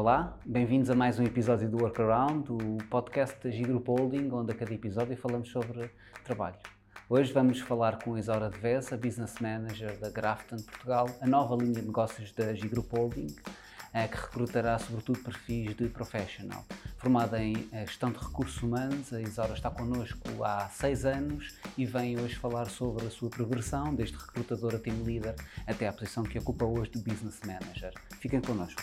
Olá, 0.00 0.38
bem-vindos 0.46 0.90
a 0.90 0.94
mais 0.94 1.18
um 1.18 1.24
episódio 1.24 1.68
do 1.68 1.78
Workaround, 1.78 2.52
o 2.52 2.78
podcast 2.88 3.36
da 3.42 3.50
Gigroup 3.50 3.88
Holding, 3.88 4.30
onde 4.30 4.52
a 4.52 4.54
cada 4.54 4.72
episódio 4.72 5.16
falamos 5.16 5.50
sobre 5.50 5.90
trabalho. 6.22 6.54
Hoje 7.08 7.32
vamos 7.32 7.58
falar 7.58 7.98
com 7.98 8.14
a 8.14 8.20
Isaura 8.20 8.48
Deves, 8.48 8.92
a 8.92 8.96
Business 8.96 9.34
Manager 9.40 9.98
da 9.98 10.08
Grafton 10.08 10.58
Portugal, 10.58 11.10
a 11.20 11.26
nova 11.26 11.56
linha 11.56 11.80
de 11.80 11.82
negócios 11.82 12.30
da 12.30 12.54
Gigroup 12.54 12.92
Holding, 12.92 13.34
eh, 13.92 14.06
que 14.06 14.16
recrutará 14.16 14.78
sobretudo 14.78 15.18
perfis 15.18 15.74
de 15.74 15.88
professional. 15.88 16.64
Formada 16.98 17.42
em 17.42 17.68
eh, 17.72 17.84
gestão 17.84 18.12
de 18.12 18.18
recursos 18.18 18.62
humanos, 18.62 19.12
a 19.12 19.20
Isaura 19.20 19.54
está 19.54 19.68
connosco 19.68 20.44
há 20.44 20.68
seis 20.68 21.04
anos 21.04 21.58
e 21.76 21.84
vem 21.84 22.20
hoje 22.20 22.36
falar 22.36 22.66
sobre 22.66 23.04
a 23.04 23.10
sua 23.10 23.30
progressão, 23.30 23.92
desde 23.92 24.16
recrutadora 24.16 24.78
team 24.78 25.02
leader 25.02 25.34
até 25.66 25.88
à 25.88 25.92
posição 25.92 26.22
que 26.22 26.38
ocupa 26.38 26.64
hoje 26.64 26.92
de 26.92 26.98
Business 27.00 27.40
Manager. 27.44 27.92
Fiquem 28.20 28.40
connosco. 28.40 28.80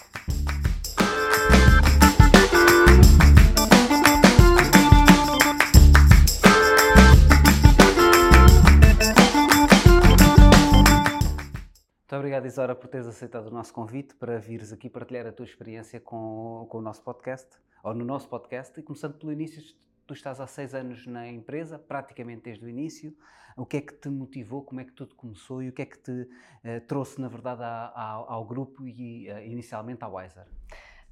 Muito 12.15 12.21
obrigado, 12.21 12.45
Isora, 12.45 12.73
por 12.73 12.87
teres 12.87 13.07
aceitado 13.07 13.47
o 13.47 13.51
nosso 13.51 13.73
convite 13.73 14.15
para 14.15 14.39
vires 14.39 14.71
aqui 14.71 14.89
partilhar 14.89 15.27
a 15.27 15.33
tua 15.33 15.43
experiência 15.43 15.99
com, 15.99 16.65
com 16.69 16.77
o 16.77 16.81
nosso 16.81 17.03
podcast, 17.03 17.45
ou 17.83 17.93
no 17.93 18.05
nosso 18.05 18.29
podcast, 18.29 18.79
e 18.79 18.83
começando 18.83 19.17
pelo 19.17 19.33
início, 19.33 19.61
tu 20.07 20.13
estás 20.13 20.39
há 20.39 20.47
seis 20.47 20.73
anos 20.73 21.05
na 21.05 21.27
empresa, 21.27 21.77
praticamente 21.77 22.43
desde 22.43 22.63
o 22.63 22.69
início. 22.69 23.13
O 23.57 23.65
que 23.65 23.75
é 23.75 23.81
que 23.81 23.93
te 23.95 24.07
motivou, 24.07 24.63
como 24.63 24.79
é 24.79 24.85
que 24.85 24.93
tudo 24.93 25.13
começou 25.13 25.61
e 25.61 25.67
o 25.67 25.73
que 25.73 25.81
é 25.81 25.85
que 25.85 25.99
te 25.99 26.11
uh, 26.11 26.87
trouxe, 26.87 27.19
na 27.19 27.27
verdade, 27.27 27.63
a, 27.63 27.91
a, 27.93 28.11
ao 28.11 28.45
grupo 28.45 28.87
e 28.87 29.29
uh, 29.29 29.39
inicialmente 29.39 30.01
à 30.01 30.07
Wiser? 30.07 30.47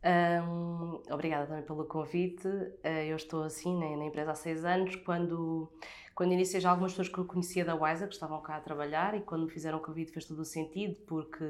Um, 0.04 1.02
obrigada 1.12 1.48
também 1.48 1.64
pelo 1.64 1.86
convite. 1.86 2.48
Uh, 2.48 3.04
eu 3.08 3.16
estou 3.16 3.44
assim 3.44 3.78
na, 3.80 3.98
na, 3.98 4.06
empresa 4.06 4.32
há 4.32 4.36
seis 4.36 4.66
anos. 4.66 4.95
Quando, 4.98 5.72
quando 6.14 6.34
iniciei, 6.34 6.60
já 6.60 6.72
algumas 6.72 6.92
pessoas 6.92 7.10
que 7.10 7.18
eu 7.18 7.26
conhecia 7.26 7.64
da 7.64 7.76
Wiser 7.76 8.08
que 8.08 8.14
estavam 8.14 8.42
cá 8.42 8.58
a 8.58 8.62
trabalhar 8.62 9.16
e 9.16 9.22
quando 9.22 9.45
me 9.45 9.52
fizeram 9.52 9.78
o 9.78 9.82
convite 9.82 10.12
fez 10.12 10.26
todo 10.26 10.40
o 10.40 10.45
sentido, 10.45 10.95
porque 11.08 11.45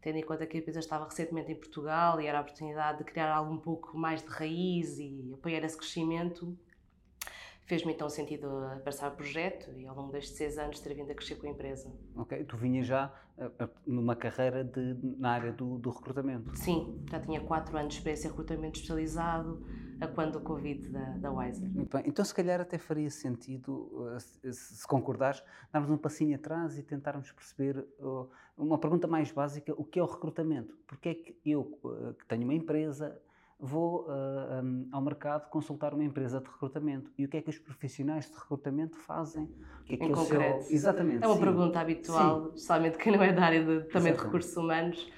tendo 0.00 0.18
em 0.18 0.22
conta 0.22 0.44
que 0.46 0.56
a 0.56 0.60
empresa 0.60 0.80
estava 0.80 1.04
recentemente 1.04 1.52
em 1.52 1.54
Portugal 1.54 2.20
e 2.20 2.26
era 2.26 2.38
a 2.38 2.40
oportunidade 2.40 2.98
de 2.98 3.04
criar 3.04 3.32
algo 3.32 3.52
um 3.54 3.58
pouco 3.58 3.96
mais 3.96 4.20
de 4.20 4.28
raiz 4.28 4.98
e 4.98 5.30
apoiar 5.32 5.64
esse 5.64 5.76
crescimento, 5.76 6.58
fez-me 7.72 7.94
então 7.94 8.06
sentido 8.10 8.46
abraçar 8.66 9.10
o 9.10 9.16
projeto 9.16 9.72
e 9.78 9.86
ao 9.86 9.96
longo 9.96 10.12
destes 10.12 10.36
seis 10.36 10.58
anos 10.58 10.78
ter 10.78 10.92
vindo 10.92 11.10
a 11.10 11.14
crescer 11.14 11.36
com 11.36 11.46
a 11.46 11.50
empresa. 11.50 11.90
Ok, 12.14 12.44
tu 12.44 12.54
vinhas 12.54 12.86
já 12.86 13.10
uh, 13.38 13.70
numa 13.86 14.14
carreira 14.14 14.62
de, 14.62 14.94
na 15.18 15.30
área 15.30 15.52
do, 15.52 15.78
do, 15.78 15.88
recrutamento? 15.88 16.54
Sim, 16.54 17.02
já 17.10 17.18
tinha 17.18 17.40
quatro 17.40 17.74
anos 17.78 17.94
de 17.94 18.00
experiência 18.00 18.26
em 18.26 18.30
recrutamento 18.30 18.76
especializado, 18.76 19.64
a 20.02 20.06
quando 20.06 20.36
o 20.36 20.42
convite 20.42 20.86
da, 20.90 21.16
da 21.16 21.32
Wiser. 21.32 21.70
Muito 21.70 21.96
bem, 21.96 22.06
então 22.06 22.22
se 22.22 22.34
calhar 22.34 22.60
até 22.60 22.76
faria 22.76 23.08
sentido, 23.08 23.88
uh, 23.94 24.20
se, 24.20 24.52
se 24.52 24.86
concordares, 24.86 25.42
darmos 25.72 25.90
um 25.90 25.96
passinho 25.96 26.36
atrás 26.36 26.76
e 26.76 26.82
tentarmos 26.82 27.32
perceber 27.32 27.78
uh, 28.00 28.28
uma 28.54 28.76
pergunta 28.76 29.08
mais 29.08 29.32
básica, 29.32 29.72
o 29.78 29.84
que 29.84 29.98
é 29.98 30.02
o 30.02 30.06
recrutamento? 30.06 30.76
Porque 30.86 31.08
é 31.08 31.14
que 31.14 31.40
eu, 31.42 31.80
que 32.18 32.26
tenho 32.26 32.44
uma 32.44 32.52
empresa, 32.52 33.18
vou 33.62 34.00
uh, 34.00 34.10
ah, 34.10 34.60
um, 34.64 34.88
ao 34.90 35.00
mercado 35.00 35.48
consultar 35.48 35.94
uma 35.94 36.02
empresa 36.02 36.40
de 36.40 36.46
recrutamento. 36.46 37.12
E 37.16 37.24
o 37.24 37.28
que 37.28 37.36
é 37.36 37.42
que 37.42 37.48
os 37.48 37.58
profissionais 37.58 38.28
de 38.28 38.36
recrutamento 38.36 38.96
fazem? 38.96 39.44
O 39.44 39.84
que 39.84 39.94
é 39.94 39.96
que 39.96 40.04
em 40.04 40.10
é 40.10 40.14
concreto. 40.14 40.62
Seu... 40.64 40.74
Exatamente. 40.74 41.22
É 41.22 41.26
uma 41.28 41.36
sim. 41.36 41.40
pergunta 41.40 41.78
habitual, 41.78 42.40
sim. 42.40 42.48
especialmente 42.48 42.98
quem 42.98 43.12
não 43.12 43.22
é 43.22 43.32
da 43.32 43.44
área 43.44 43.64
de, 43.64 43.88
também 43.88 44.12
de 44.12 44.18
recursos 44.20 44.56
humanos. 44.56 45.08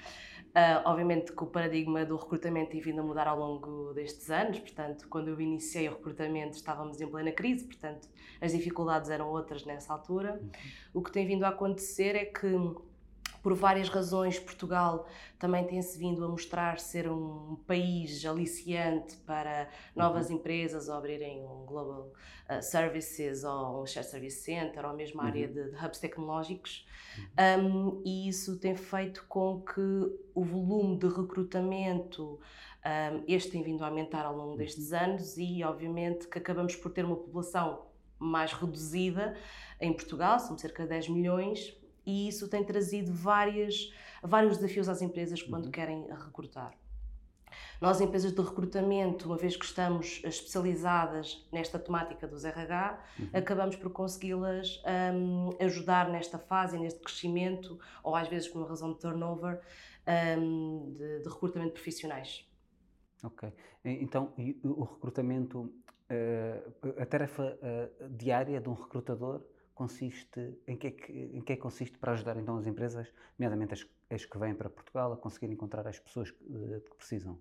Uh, 0.55 0.79
obviamente 0.85 1.33
que 1.33 1.43
o 1.43 1.47
paradigma 1.47 2.05
do 2.05 2.15
recrutamento 2.15 2.71
tem 2.71 2.79
vindo 2.79 3.01
a 3.01 3.03
mudar 3.03 3.27
ao 3.27 3.37
longo 3.37 3.91
destes 3.93 4.29
anos, 4.29 4.57
portanto, 4.59 5.05
quando 5.09 5.27
eu 5.27 5.41
iniciei 5.41 5.89
o 5.89 5.93
recrutamento 5.93 6.55
estávamos 6.55 7.01
em 7.01 7.07
plena 7.07 7.31
crise, 7.33 7.65
portanto, 7.65 8.07
as 8.39 8.53
dificuldades 8.53 9.09
eram 9.09 9.27
outras 9.27 9.65
nessa 9.65 9.91
altura. 9.91 10.39
Uhum. 10.41 10.49
O 10.93 11.01
que 11.01 11.11
tem 11.11 11.27
vindo 11.27 11.43
a 11.43 11.49
acontecer 11.49 12.15
é 12.15 12.23
que 12.23 12.47
por 13.45 13.53
várias 13.53 13.89
razões, 13.89 14.39
Portugal 14.39 15.07
também 15.37 15.63
tem-se 15.67 15.99
vindo 15.99 16.25
a 16.25 16.27
mostrar 16.27 16.79
ser 16.79 17.07
um 17.07 17.57
país 17.67 18.25
aliciante 18.25 19.17
para 19.17 19.69
novas 19.95 20.31
uhum. 20.31 20.37
empresas 20.37 20.89
abrirem 20.89 21.45
um 21.45 21.63
Global 21.63 22.11
uh, 22.49 22.59
Services 22.59 23.43
ou 23.43 23.83
um 23.83 23.85
Shared 23.85 24.09
Service 24.09 24.41
Center 24.41 24.83
ou 24.83 24.95
mesmo 24.95 25.21
a 25.21 25.25
área 25.25 25.45
uhum. 25.45 25.53
de, 25.53 25.69
de, 25.69 25.85
hubs 25.85 25.99
tecnológicos. 25.99 26.87
Uhum. 27.19 27.99
Um, 27.99 28.01
e 28.03 28.27
isso 28.27 28.57
tem 28.57 28.75
feito 28.75 29.23
com 29.29 29.61
que 29.61 29.79
o 30.33 30.43
volume 30.43 30.97
de 30.97 31.07
recrutamento 31.07 32.39
um, 32.83 33.23
este 33.27 33.51
tem 33.51 33.61
vindo 33.61 33.83
a 33.83 33.89
aumentar 33.89 34.25
ao 34.25 34.35
longo 34.35 34.51
uhum. 34.53 34.57
destes 34.57 34.91
anos 34.91 35.37
e, 35.37 35.63
obviamente, 35.63 36.27
que 36.27 36.39
acabamos 36.39 36.75
por 36.75 36.91
ter 36.91 37.05
uma 37.05 37.15
população 37.15 37.85
mais 38.17 38.53
reduzida 38.53 39.37
em 39.79 39.93
Portugal, 39.93 40.39
são 40.39 40.57
cerca 40.57 40.81
de 40.81 40.89
10 40.89 41.09
milhões, 41.09 41.77
e 42.05 42.27
isso 42.27 42.47
tem 42.47 42.63
trazido 42.63 43.11
várias, 43.11 43.91
vários 44.23 44.57
desafios 44.57 44.87
às 44.87 45.01
empresas 45.01 45.41
quando 45.41 45.65
uhum. 45.65 45.71
querem 45.71 46.07
recrutar. 46.07 46.73
Nós, 47.79 47.99
empresas 48.01 48.31
de 48.31 48.41
recrutamento, 48.41 49.27
uma 49.27 49.37
vez 49.37 49.55
que 49.55 49.65
estamos 49.65 50.21
especializadas 50.23 51.45
nesta 51.51 51.77
temática 51.77 52.27
dos 52.27 52.45
RH, 52.45 52.99
uhum. 53.19 53.29
acabamos 53.33 53.75
por 53.75 53.91
consegui-las 53.91 54.81
um, 55.13 55.49
ajudar 55.59 56.09
nesta 56.09 56.37
fase, 56.37 56.77
neste 56.77 56.99
crescimento, 56.99 57.79
ou 58.03 58.15
às 58.15 58.27
vezes 58.27 58.47
por 58.47 58.59
uma 58.59 58.67
razão 58.67 58.93
de 58.93 58.99
turnover, 58.99 59.61
um, 60.39 60.93
de, 60.97 61.19
de, 61.19 61.29
recrutamento 61.29 61.69
de 61.69 61.73
profissionais. 61.73 62.49
Ok. 63.23 63.51
Então, 63.83 64.33
o 64.63 64.83
recrutamento, 64.83 65.61
uh, 65.61 67.01
a 67.01 67.05
tarefa 67.05 67.57
uh, 67.61 68.09
diária 68.09 68.61
de 68.61 68.69
um 68.69 68.73
recrutador 68.73 69.41
consiste, 69.75 70.57
em 70.65 70.77
que, 70.77 70.87
é 70.87 70.91
que, 70.91 71.11
em 71.11 71.41
que 71.41 71.53
é 71.53 71.55
que 71.55 71.61
consiste 71.61 71.97
para 71.97 72.13
ajudar 72.13 72.37
então 72.37 72.57
as 72.57 72.65
empresas, 72.65 73.13
nomeadamente 73.37 73.73
as, 73.73 73.85
as 74.09 74.25
que 74.25 74.37
vêm 74.37 74.55
para 74.55 74.69
Portugal, 74.69 75.13
a 75.13 75.17
conseguir 75.17 75.51
encontrar 75.51 75.85
as 75.87 75.99
pessoas 75.99 76.31
que, 76.31 76.43
eh, 76.43 76.79
que 76.79 76.95
precisam? 76.95 77.37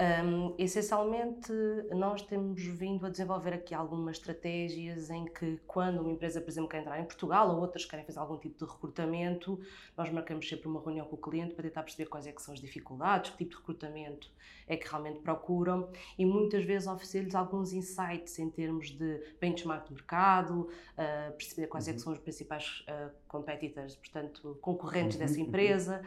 Um, 0.00 0.54
essencialmente, 0.56 1.52
nós 1.90 2.22
temos 2.22 2.62
vindo 2.62 3.04
a 3.04 3.10
desenvolver 3.10 3.52
aqui 3.52 3.74
algumas 3.74 4.16
estratégias 4.16 5.10
em 5.10 5.24
que, 5.24 5.56
quando 5.66 6.00
uma 6.00 6.12
empresa, 6.12 6.40
por 6.40 6.48
exemplo, 6.48 6.68
quer 6.68 6.82
entrar 6.82 7.00
em 7.00 7.04
Portugal 7.04 7.50
ou 7.50 7.60
outras 7.60 7.84
querem 7.84 8.04
fazer 8.04 8.20
algum 8.20 8.38
tipo 8.38 8.64
de 8.64 8.70
recrutamento, 8.70 9.60
nós 9.96 10.08
marcamos 10.12 10.48
sempre 10.48 10.68
uma 10.68 10.80
reunião 10.80 11.04
com 11.04 11.16
o 11.16 11.18
cliente 11.18 11.52
para 11.54 11.64
tentar 11.64 11.82
perceber 11.82 12.08
quais 12.08 12.28
é 12.28 12.32
que 12.32 12.40
são 12.40 12.54
as 12.54 12.60
dificuldades, 12.60 13.32
que 13.32 13.38
tipo 13.38 13.50
de 13.50 13.56
recrutamento 13.56 14.30
é 14.68 14.76
que 14.76 14.88
realmente 14.88 15.18
procuram 15.20 15.90
e 16.16 16.24
muitas 16.24 16.64
vezes 16.64 16.86
oferecer-lhes 16.86 17.34
alguns 17.34 17.72
insights 17.72 18.38
em 18.38 18.50
termos 18.50 18.90
de 18.90 19.20
benchmark 19.40 19.88
de 19.88 19.94
mercado, 19.94 20.68
uh, 20.92 21.32
perceber 21.32 21.66
quais 21.66 21.86
uhum. 21.86 21.90
é 21.90 21.94
que 21.94 21.98
uhum. 21.98 22.04
são 22.04 22.12
os 22.12 22.18
principais 22.20 22.84
uh, 22.86 23.10
competitors, 23.28 23.94
portanto, 23.94 24.58
concorrentes 24.60 25.16
uhum. 25.16 25.22
dessa 25.22 25.40
empresa. 25.40 26.02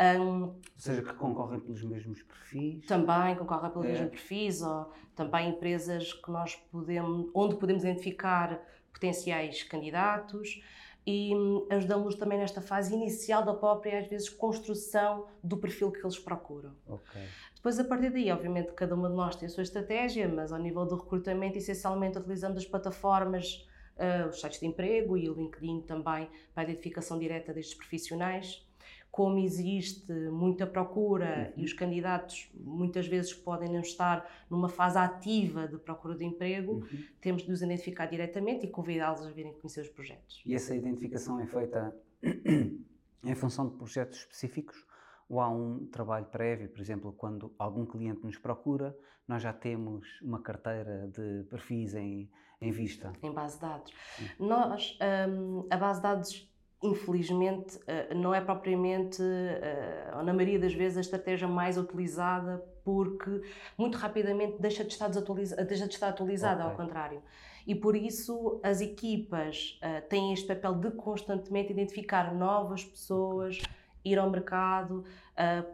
Um, 0.00 0.42
ou 0.44 0.60
seja, 0.76 1.02
que 1.02 1.12
concorrem 1.14 1.60
pelos 1.60 1.82
mesmos 1.84 2.22
perfis. 2.22 2.86
Também 2.86 3.36
concorrem 3.36 3.70
pelos 3.70 3.86
é. 3.86 3.92
mesmos 3.92 4.10
perfis, 4.10 4.62
ou 4.62 4.90
também 5.14 5.50
empresas 5.50 6.12
que 6.12 6.30
nós 6.30 6.56
podemos, 6.56 7.30
onde 7.34 7.56
podemos 7.56 7.84
identificar 7.84 8.60
potenciais 8.92 9.62
candidatos 9.62 10.60
e 11.06 11.34
hum, 11.34 11.66
ajudamos 11.70 12.14
também 12.14 12.38
nesta 12.38 12.60
fase 12.60 12.94
inicial 12.94 13.44
da 13.44 13.54
própria, 13.54 13.98
às 13.98 14.06
vezes, 14.06 14.28
construção 14.28 15.26
do 15.42 15.56
perfil 15.56 15.90
que 15.90 16.00
eles 16.00 16.18
procuram. 16.18 16.72
Okay. 16.86 17.26
Depois, 17.54 17.78
a 17.78 17.84
partir 17.84 18.10
daí, 18.10 18.30
obviamente, 18.30 18.72
cada 18.72 18.94
uma 18.94 19.08
de 19.08 19.16
nós 19.16 19.36
tem 19.36 19.46
a 19.46 19.48
sua 19.48 19.62
estratégia, 19.62 20.28
mas 20.28 20.52
ao 20.52 20.58
nível 20.58 20.86
do 20.86 20.96
recrutamento, 20.96 21.58
essencialmente 21.58 22.18
utilizamos 22.18 22.58
as 22.58 22.66
plataformas, 22.66 23.66
uh, 23.96 24.28
os 24.28 24.40
sites 24.40 24.60
de 24.60 24.66
emprego 24.66 25.16
e 25.16 25.28
o 25.28 25.34
LinkedIn 25.34 25.82
também 25.82 26.28
para 26.54 26.62
a 26.62 26.64
identificação 26.64 27.18
direta 27.18 27.52
destes 27.52 27.74
profissionais 27.74 28.66
como 29.12 29.38
existe 29.38 30.10
muita 30.30 30.66
procura 30.66 31.52
uhum. 31.54 31.62
e 31.62 31.64
os 31.66 31.74
candidatos 31.74 32.50
muitas 32.54 33.06
vezes 33.06 33.34
podem 33.34 33.70
não 33.70 33.80
estar 33.80 34.26
numa 34.48 34.70
fase 34.70 34.96
ativa 34.96 35.68
de 35.68 35.76
procura 35.76 36.16
de 36.16 36.24
emprego, 36.24 36.76
uhum. 36.76 37.04
temos 37.20 37.42
de 37.42 37.52
os 37.52 37.60
identificar 37.60 38.06
diretamente 38.06 38.64
e 38.64 38.70
convidá-los 38.70 39.26
a 39.26 39.30
virem 39.30 39.52
conhecer 39.52 39.82
os 39.82 39.90
projetos. 39.90 40.42
E 40.46 40.54
essa 40.54 40.74
identificação 40.74 41.38
é 41.38 41.46
feita 41.46 41.94
em 42.24 43.34
função 43.34 43.68
de 43.68 43.76
projetos 43.76 44.20
específicos? 44.20 44.82
Ou 45.28 45.40
há 45.40 45.50
um 45.50 45.86
trabalho 45.86 46.26
prévio, 46.26 46.70
por 46.70 46.80
exemplo, 46.80 47.12
quando 47.12 47.54
algum 47.58 47.84
cliente 47.84 48.24
nos 48.24 48.38
procura, 48.38 48.96
nós 49.28 49.42
já 49.42 49.52
temos 49.52 50.06
uma 50.22 50.40
carteira 50.40 51.06
de 51.08 51.44
perfis 51.50 51.94
em, 51.94 52.30
em 52.62 52.70
vista? 52.70 53.12
Em 53.22 53.32
base 53.32 53.56
de 53.56 53.62
dados. 53.62 53.92
Sim. 54.16 54.28
Nós, 54.38 54.98
um, 55.28 55.66
a 55.70 55.76
base 55.76 55.98
de 55.98 56.02
dados 56.02 56.52
infelizmente, 56.82 57.78
eh, 57.86 58.12
não 58.14 58.34
é 58.34 58.40
propriamente, 58.40 59.22
eh, 59.22 60.10
ou 60.16 60.22
na 60.24 60.32
maioria 60.32 60.58
das 60.58 60.74
vezes, 60.74 60.98
a 60.98 61.00
estratégia 61.00 61.46
mais 61.46 61.78
utilizada, 61.78 62.62
porque 62.84 63.40
muito 63.78 63.96
rapidamente 63.96 64.60
deixa 64.60 64.82
de 64.84 64.92
estar, 64.92 65.08
deixa 65.08 65.86
de 65.86 65.94
estar 65.94 66.08
atualizada, 66.08 66.62
okay. 66.62 66.70
ao 66.70 66.76
contrário. 66.76 67.22
E 67.64 67.76
por 67.76 67.94
isso 67.94 68.60
as 68.64 68.80
equipas 68.80 69.78
uh, 69.80 70.08
têm 70.08 70.32
este 70.32 70.48
papel 70.48 70.74
de 70.74 70.90
constantemente 70.90 71.70
identificar 71.70 72.34
novas 72.34 72.84
pessoas 72.84 73.62
ir 74.04 74.18
ao 74.18 74.28
mercado, 74.28 75.04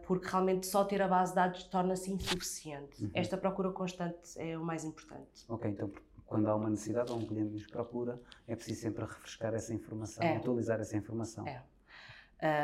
porque 0.06 0.28
realmente 0.28 0.66
só 0.66 0.84
ter 0.84 1.00
a 1.00 1.08
base 1.08 1.32
de 1.32 1.36
dados 1.36 1.62
torna-se 1.62 2.12
insuficiente. 2.12 3.02
Uhum. 3.02 3.10
Esta 3.14 3.38
procura 3.38 3.70
constante 3.70 4.18
é 4.36 4.58
o 4.58 4.62
mais 4.62 4.84
importante. 4.84 5.46
Ok, 5.48 5.70
então 5.70 5.90
quando 6.28 6.46
há 6.46 6.54
uma 6.54 6.70
necessidade 6.70 7.10
ou 7.10 7.18
um 7.18 7.26
cliente 7.26 7.52
nos 7.52 7.66
procura, 7.66 8.20
é 8.46 8.54
preciso 8.54 8.82
sempre 8.82 9.04
refrescar 9.04 9.54
essa 9.54 9.72
informação, 9.74 10.24
é. 10.24 10.36
atualizar 10.36 10.78
essa 10.78 10.96
informação. 10.96 11.46
É. 11.46 11.62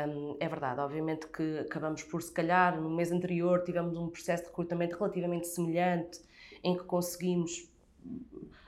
Um, 0.07 0.37
é 0.39 0.47
verdade, 0.47 0.79
obviamente 0.79 1.27
que 1.27 1.59
acabamos 1.59 2.01
por, 2.03 2.21
se 2.21 2.31
calhar, 2.31 2.79
no 2.79 2.89
mês 2.89 3.11
anterior 3.11 3.61
tivemos 3.65 3.97
um 3.97 4.07
processo 4.07 4.43
de 4.43 4.49
recrutamento 4.49 4.97
relativamente 4.97 5.47
semelhante, 5.47 6.21
em 6.63 6.77
que 6.77 6.83
conseguimos 6.85 7.69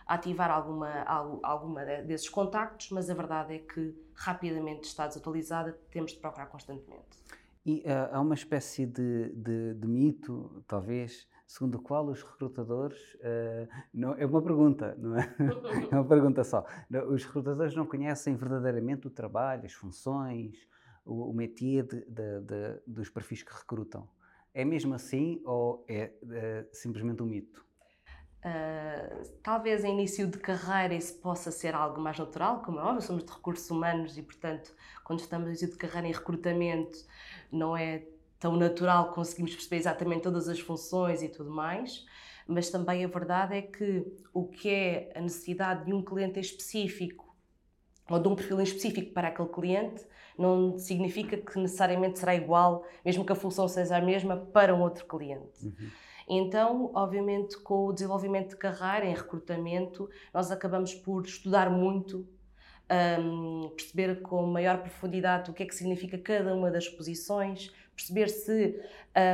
ativar 0.05 0.51
alguma, 0.51 1.03
alguma 1.43 1.85
desses 1.85 2.27
contactos, 2.27 2.89
mas 2.91 3.09
a 3.09 3.13
verdade 3.13 3.55
é 3.55 3.59
que 3.59 3.95
rapidamente 4.15 4.87
está 4.87 5.07
desatualizada, 5.07 5.77
temos 5.91 6.11
de 6.11 6.19
procurar 6.19 6.47
constantemente. 6.47 7.05
E 7.65 7.81
uh, 7.81 8.13
há 8.13 8.21
uma 8.21 8.33
espécie 8.33 8.85
de, 8.85 9.29
de, 9.33 9.73
de, 9.73 9.87
mito, 9.87 10.63
talvez, 10.67 11.27
segundo 11.47 11.75
o 11.75 11.81
qual 11.81 12.05
os 12.07 12.21
recrutadores. 12.21 13.15
Uh, 13.15 13.67
não, 13.93 14.13
é 14.13 14.25
uma 14.25 14.41
pergunta, 14.41 14.95
não 14.99 15.17
é? 15.17 15.35
é 15.89 15.95
uma 15.95 16.05
pergunta 16.05 16.43
só. 16.43 16.65
Os 17.09 17.23
recrutadores 17.23 17.73
não 17.73 17.85
conhecem 17.85 18.35
verdadeiramente 18.35 19.07
o 19.07 19.09
trabalho, 19.09 19.65
as 19.65 19.73
funções, 19.73 20.67
o, 21.05 21.31
o 21.31 21.33
métier 21.33 21.85
de, 21.85 22.01
de, 22.05 22.81
dos 22.85 23.09
perfis 23.09 23.41
que 23.41 23.53
recrutam. 23.53 24.07
É 24.53 24.65
mesmo 24.65 24.93
assim 24.93 25.41
ou 25.45 25.85
é 25.87 26.11
uh, 26.21 26.75
simplesmente 26.75 27.23
um 27.23 27.27
mito? 27.27 27.65
Uh, 28.45 29.27
talvez 29.41 29.83
em 29.83 29.93
início 29.93 30.27
de 30.27 30.37
carreira 30.37 30.93
isso 30.93 31.19
possa 31.19 31.51
ser 31.51 31.73
algo 31.73 31.99
mais 31.99 32.17
natural, 32.19 32.61
como 32.61 32.79
é 32.79 32.83
óbvio, 32.83 33.01
somos 33.01 33.23
de 33.23 33.31
recursos 33.31 33.69
humanos 33.69 34.17
e, 34.17 34.21
portanto, 34.21 34.73
quando 35.03 35.19
estamos 35.19 35.47
em 35.47 35.49
início 35.49 35.71
de 35.71 35.77
carreira 35.77 36.07
em 36.07 36.11
recrutamento, 36.11 36.97
não 37.51 37.75
é 37.75 38.05
tão 38.39 38.55
natural 38.55 39.11
conseguirmos 39.11 39.53
perceber 39.53 39.77
exatamente 39.77 40.21
todas 40.21 40.47
as 40.47 40.59
funções 40.59 41.21
e 41.21 41.29
tudo 41.29 41.51
mais, 41.51 42.05
mas 42.47 42.69
também 42.69 43.03
a 43.03 43.07
verdade 43.07 43.55
é 43.55 43.61
que 43.61 44.05
o 44.33 44.47
que 44.47 44.69
é 44.69 45.11
a 45.15 45.21
necessidade 45.21 45.85
de 45.85 45.93
um 45.93 46.01
cliente 46.01 46.39
específico 46.39 47.35
ou 48.09 48.19
de 48.19 48.27
um 48.27 48.35
perfil 48.35 48.61
específico 48.61 49.11
para 49.13 49.27
aquele 49.27 49.49
cliente 49.49 50.05
não 50.37 50.77
significa 50.77 51.35
que 51.35 51.59
necessariamente 51.59 52.19
será 52.19 52.35
igual, 52.35 52.85
mesmo 53.03 53.25
que 53.25 53.31
a 53.31 53.35
função 53.35 53.67
seja 53.67 53.97
a 53.97 54.01
mesma, 54.01 54.37
para 54.37 54.73
um 54.73 54.81
outro 54.81 55.05
cliente. 55.05 55.65
Uhum. 55.65 55.89
Então, 56.29 56.91
obviamente, 56.93 57.57
com 57.57 57.87
o 57.87 57.93
desenvolvimento 57.93 58.49
de 58.49 58.57
carreira 58.57 59.05
em 59.05 59.13
recrutamento, 59.13 60.09
nós 60.33 60.51
acabamos 60.51 60.93
por 60.93 61.25
estudar 61.25 61.69
muito, 61.69 62.27
um, 63.19 63.69
perceber 63.69 64.21
com 64.21 64.45
maior 64.45 64.79
profundidade 64.79 65.49
o 65.49 65.53
que 65.53 65.63
é 65.63 65.65
que 65.65 65.75
significa 65.75 66.17
cada 66.17 66.53
uma 66.53 66.69
das 66.69 66.87
posições, 66.87 67.73
perceber 67.97 68.29
se 68.29 68.79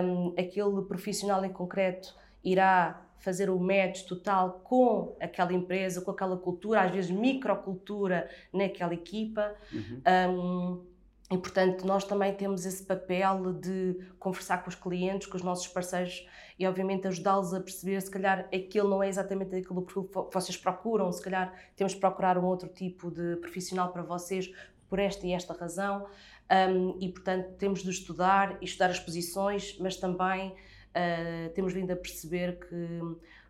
um, 0.04 0.30
aquele 0.40 0.82
profissional 0.88 1.44
em 1.44 1.52
concreto 1.52 2.16
irá 2.42 3.02
fazer 3.20 3.50
o 3.50 3.60
match 3.60 4.04
total 4.04 4.62
com 4.64 5.16
aquela 5.20 5.54
empresa, 5.54 6.02
com 6.02 6.12
aquela 6.12 6.38
cultura, 6.38 6.82
às 6.82 6.92
vezes 6.92 7.12
microcultura 7.12 8.30
naquela 8.52 8.94
equipa. 8.94 9.54
Uhum. 9.72 10.02
Um, 10.30 10.94
e, 11.32 11.38
portanto, 11.38 11.86
nós 11.88 12.04
também 12.04 12.34
temos 12.34 12.66
esse 12.66 12.84
papel 12.84 13.54
de 13.54 13.98
conversar 14.20 14.62
com 14.62 14.70
os 14.70 14.76
clientes, 14.76 15.28
com 15.28 15.38
os 15.38 15.42
nossos 15.42 15.68
parceiros 15.68 16.28
e, 16.60 16.68
obviamente, 16.68 17.08
ajudá-los 17.08 17.54
a 17.54 17.62
perceber 17.62 18.02
se 18.02 18.12
calhar 18.12 18.48
aquilo 18.54 18.90
não 18.90 19.02
é 19.02 19.08
exatamente 19.08 19.56
aquilo 19.56 19.86
que 19.86 19.96
vocês 20.32 20.58
procuram, 20.58 21.12
se 21.12 21.22
calhar 21.22 21.54
temos 21.76 21.94
de 21.94 22.00
procurar 22.00 22.38
um 22.38 22.46
outro 22.46 22.68
tipo 22.68 23.10
de 23.10 23.38
profissional 23.38 23.92
para 23.92 24.04
vocês 24.04 24.52
por 24.90 25.00
esta 25.00 25.26
e 25.26 25.34
esta 25.34 25.54
razão. 25.54 26.06
Um, 26.52 26.98
e, 27.00 27.10
portanto, 27.10 27.56
temos 27.58 27.82
de 27.82 27.90
estudar 27.90 28.58
e 28.62 28.66
estudar 28.66 28.90
as 28.90 29.00
posições, 29.00 29.78
mas 29.80 29.96
também 29.96 30.50
uh, 30.52 31.54
temos 31.54 31.74
vindo 31.74 31.92
a 31.92 31.96
perceber 31.96 32.60
que 32.60 33.00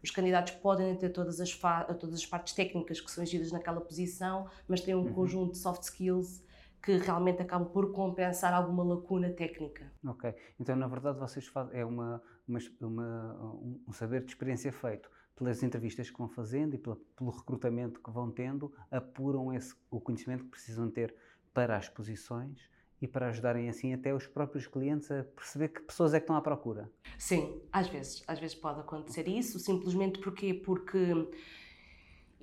os 0.01 0.11
candidatos 0.11 0.53
podem 0.55 0.95
ter 0.95 1.09
todas 1.09 1.39
as, 1.39 1.51
todas 1.99 2.15
as 2.15 2.25
partes 2.25 2.53
técnicas 2.53 2.99
que 3.01 3.09
são 3.09 3.23
exigidas 3.23 3.51
naquela 3.51 3.81
posição, 3.81 4.47
mas 4.67 4.81
têm 4.81 4.95
um 4.95 4.99
uhum. 4.99 5.13
conjunto 5.13 5.51
de 5.53 5.57
soft 5.57 5.83
skills 5.83 6.43
que 6.81 6.97
realmente 6.97 7.41
acabam 7.41 7.69
por 7.69 7.93
compensar 7.93 8.53
alguma 8.53 8.83
lacuna 8.83 9.29
técnica. 9.29 9.89
Ok, 10.05 10.35
então 10.59 10.75
na 10.75 10.87
verdade 10.87 11.17
vocês 11.17 11.47
fazem, 11.47 11.79
é 11.79 11.85
uma, 11.85 12.21
uma, 12.45 12.59
uma, 12.81 13.53
um 13.87 13.93
saber 13.93 14.25
de 14.25 14.31
experiência 14.31 14.71
feito 14.71 15.09
pelas 15.33 15.63
entrevistas 15.63 16.11
que 16.11 16.17
vão 16.17 16.27
fazendo 16.27 16.75
e 16.75 16.77
pela, 16.77 16.97
pelo 17.15 17.31
recrutamento 17.31 18.01
que 18.01 18.11
vão 18.11 18.29
tendo, 18.29 18.73
apuram 18.91 19.53
esse, 19.53 19.73
o 19.89 20.01
conhecimento 20.01 20.43
que 20.43 20.51
precisam 20.51 20.91
ter 20.91 21.15
para 21.53 21.77
as 21.77 21.87
posições 21.87 22.69
e 23.01 23.07
para 23.07 23.27
ajudarem 23.27 23.69
assim 23.69 23.93
até 23.93 24.13
os 24.13 24.25
próprios 24.25 24.67
clientes 24.67 25.11
a 25.11 25.23
perceber 25.23 25.69
que 25.69 25.81
pessoas 25.81 26.13
é 26.13 26.19
que 26.19 26.23
estão 26.23 26.35
à 26.35 26.41
procura. 26.41 26.89
Sim, 27.17 27.61
às 27.71 27.87
vezes, 27.87 28.23
às 28.27 28.39
vezes 28.39 28.55
pode 28.55 28.79
acontecer 28.79 29.27
isso, 29.27 29.59
simplesmente 29.59 30.19
porque 30.19 30.53
porque 30.53 31.13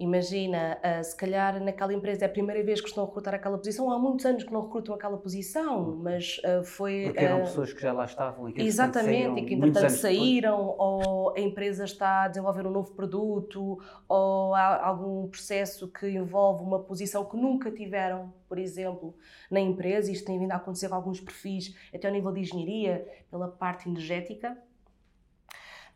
Imagina, 0.01 0.79
uh, 0.83 1.05
se 1.05 1.15
calhar 1.15 1.63
naquela 1.63 1.93
empresa 1.93 2.25
é 2.25 2.27
a 2.27 2.31
primeira 2.31 2.65
vez 2.65 2.81
que 2.81 2.89
estão 2.89 3.05
a 3.05 3.07
recrutar 3.07 3.35
aquela 3.35 3.59
posição, 3.59 3.93
há 3.93 3.99
muitos 3.99 4.25
anos 4.25 4.43
que 4.43 4.51
não 4.51 4.63
recrutam 4.63 4.95
aquela 4.95 5.19
posição, 5.19 5.95
mas 6.03 6.39
uh, 6.39 6.65
foi. 6.65 7.03
Porque 7.05 7.23
eram 7.23 7.41
uh, 7.41 7.43
pessoas 7.43 7.75
que 7.75 7.83
já 7.83 7.93
lá 7.93 8.07
estavam 8.07 8.49
e 8.49 8.55
que 8.55 8.63
Exatamente, 8.63 9.43
e 9.43 9.45
que 9.45 9.53
entretanto 9.53 9.91
saíram, 9.91 10.57
depois. 10.57 10.77
ou 10.79 11.35
a 11.37 11.41
empresa 11.41 11.85
está 11.85 12.23
a 12.23 12.29
desenvolver 12.29 12.67
um 12.67 12.71
novo 12.71 12.93
produto, 12.93 13.79
ou 14.09 14.55
há 14.55 14.87
algum 14.87 15.29
processo 15.29 15.87
que 15.87 16.09
envolve 16.09 16.63
uma 16.65 16.79
posição 16.79 17.23
que 17.27 17.37
nunca 17.37 17.71
tiveram, 17.71 18.33
por 18.49 18.59
exemplo, 18.59 19.15
na 19.51 19.61
empresa. 19.61 20.11
Isto 20.11 20.25
tem 20.25 20.39
vindo 20.39 20.53
a 20.53 20.57
acontecer 20.57 20.89
com 20.89 20.95
alguns 20.95 21.21
perfis, 21.21 21.77
até 21.95 22.09
ao 22.09 22.15
nível 22.15 22.33
de 22.33 22.41
engenharia, 22.41 23.07
pela 23.31 23.49
parte 23.49 23.87
energética 23.87 24.57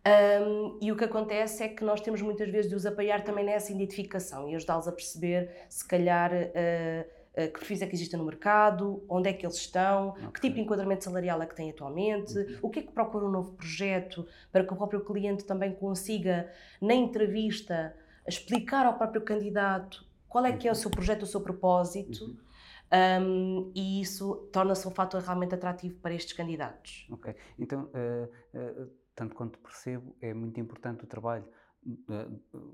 um, 0.06 0.78
e 0.82 0.92
o 0.92 0.96
que 0.96 1.04
acontece 1.04 1.62
é 1.62 1.68
que 1.68 1.82
nós 1.82 2.00
temos 2.00 2.20
muitas 2.20 2.50
vezes 2.50 2.68
de 2.68 2.76
os 2.76 2.84
apoiar 2.84 3.24
também 3.24 3.44
nessa 3.44 3.72
identificação 3.72 4.46
e 4.46 4.54
ajudá-los 4.54 4.86
a 4.86 4.92
perceber, 4.92 5.50
se 5.66 5.86
calhar, 5.86 6.30
uh, 6.30 6.36
uh, 6.36 7.52
que 7.52 7.58
perfis 7.58 7.80
é 7.80 7.86
que 7.86 7.94
existem 7.94 8.18
no 8.18 8.26
mercado, 8.26 9.02
onde 9.08 9.30
é 9.30 9.32
que 9.32 9.46
eles 9.46 9.56
estão, 9.56 10.10
okay. 10.10 10.28
que 10.34 10.40
tipo 10.42 10.56
de 10.56 10.60
enquadramento 10.60 11.04
salarial 11.04 11.40
é 11.40 11.46
que 11.46 11.54
têm 11.54 11.70
atualmente, 11.70 12.36
uhum. 12.36 12.58
o 12.62 12.70
que 12.70 12.80
é 12.80 12.82
que 12.82 12.92
procura 12.92 13.24
um 13.24 13.30
novo 13.30 13.52
projeto, 13.52 14.26
para 14.52 14.62
que 14.62 14.74
o 14.74 14.76
próprio 14.76 15.02
cliente 15.02 15.44
também 15.44 15.72
consiga, 15.72 16.52
na 16.82 16.92
entrevista, 16.92 17.96
explicar 18.28 18.84
ao 18.84 18.98
próprio 18.98 19.22
candidato 19.22 20.04
qual 20.28 20.44
é 20.44 20.52
que 20.52 20.68
é 20.68 20.72
o 20.72 20.74
seu 20.74 20.90
projeto, 20.90 21.22
o 21.22 21.26
seu 21.26 21.40
propósito. 21.40 22.24
Uhum. 22.24 22.44
Um, 22.92 23.72
e 23.74 24.02
isso 24.02 24.48
torna-se 24.52 24.86
um 24.86 24.90
fator 24.90 25.20
realmente 25.22 25.54
atrativo 25.54 25.96
para 25.96 26.12
estes 26.14 26.34
candidatos. 26.34 27.06
Ok, 27.10 27.34
então 27.58 27.84
uh, 27.84 28.90
tanto 29.14 29.34
quanto 29.34 29.58
percebo, 29.58 30.16
é 30.20 30.32
muito 30.34 30.58
importante 30.61 31.05
o 31.05 31.06
trabalho 31.06 31.46
da, 31.82 32.27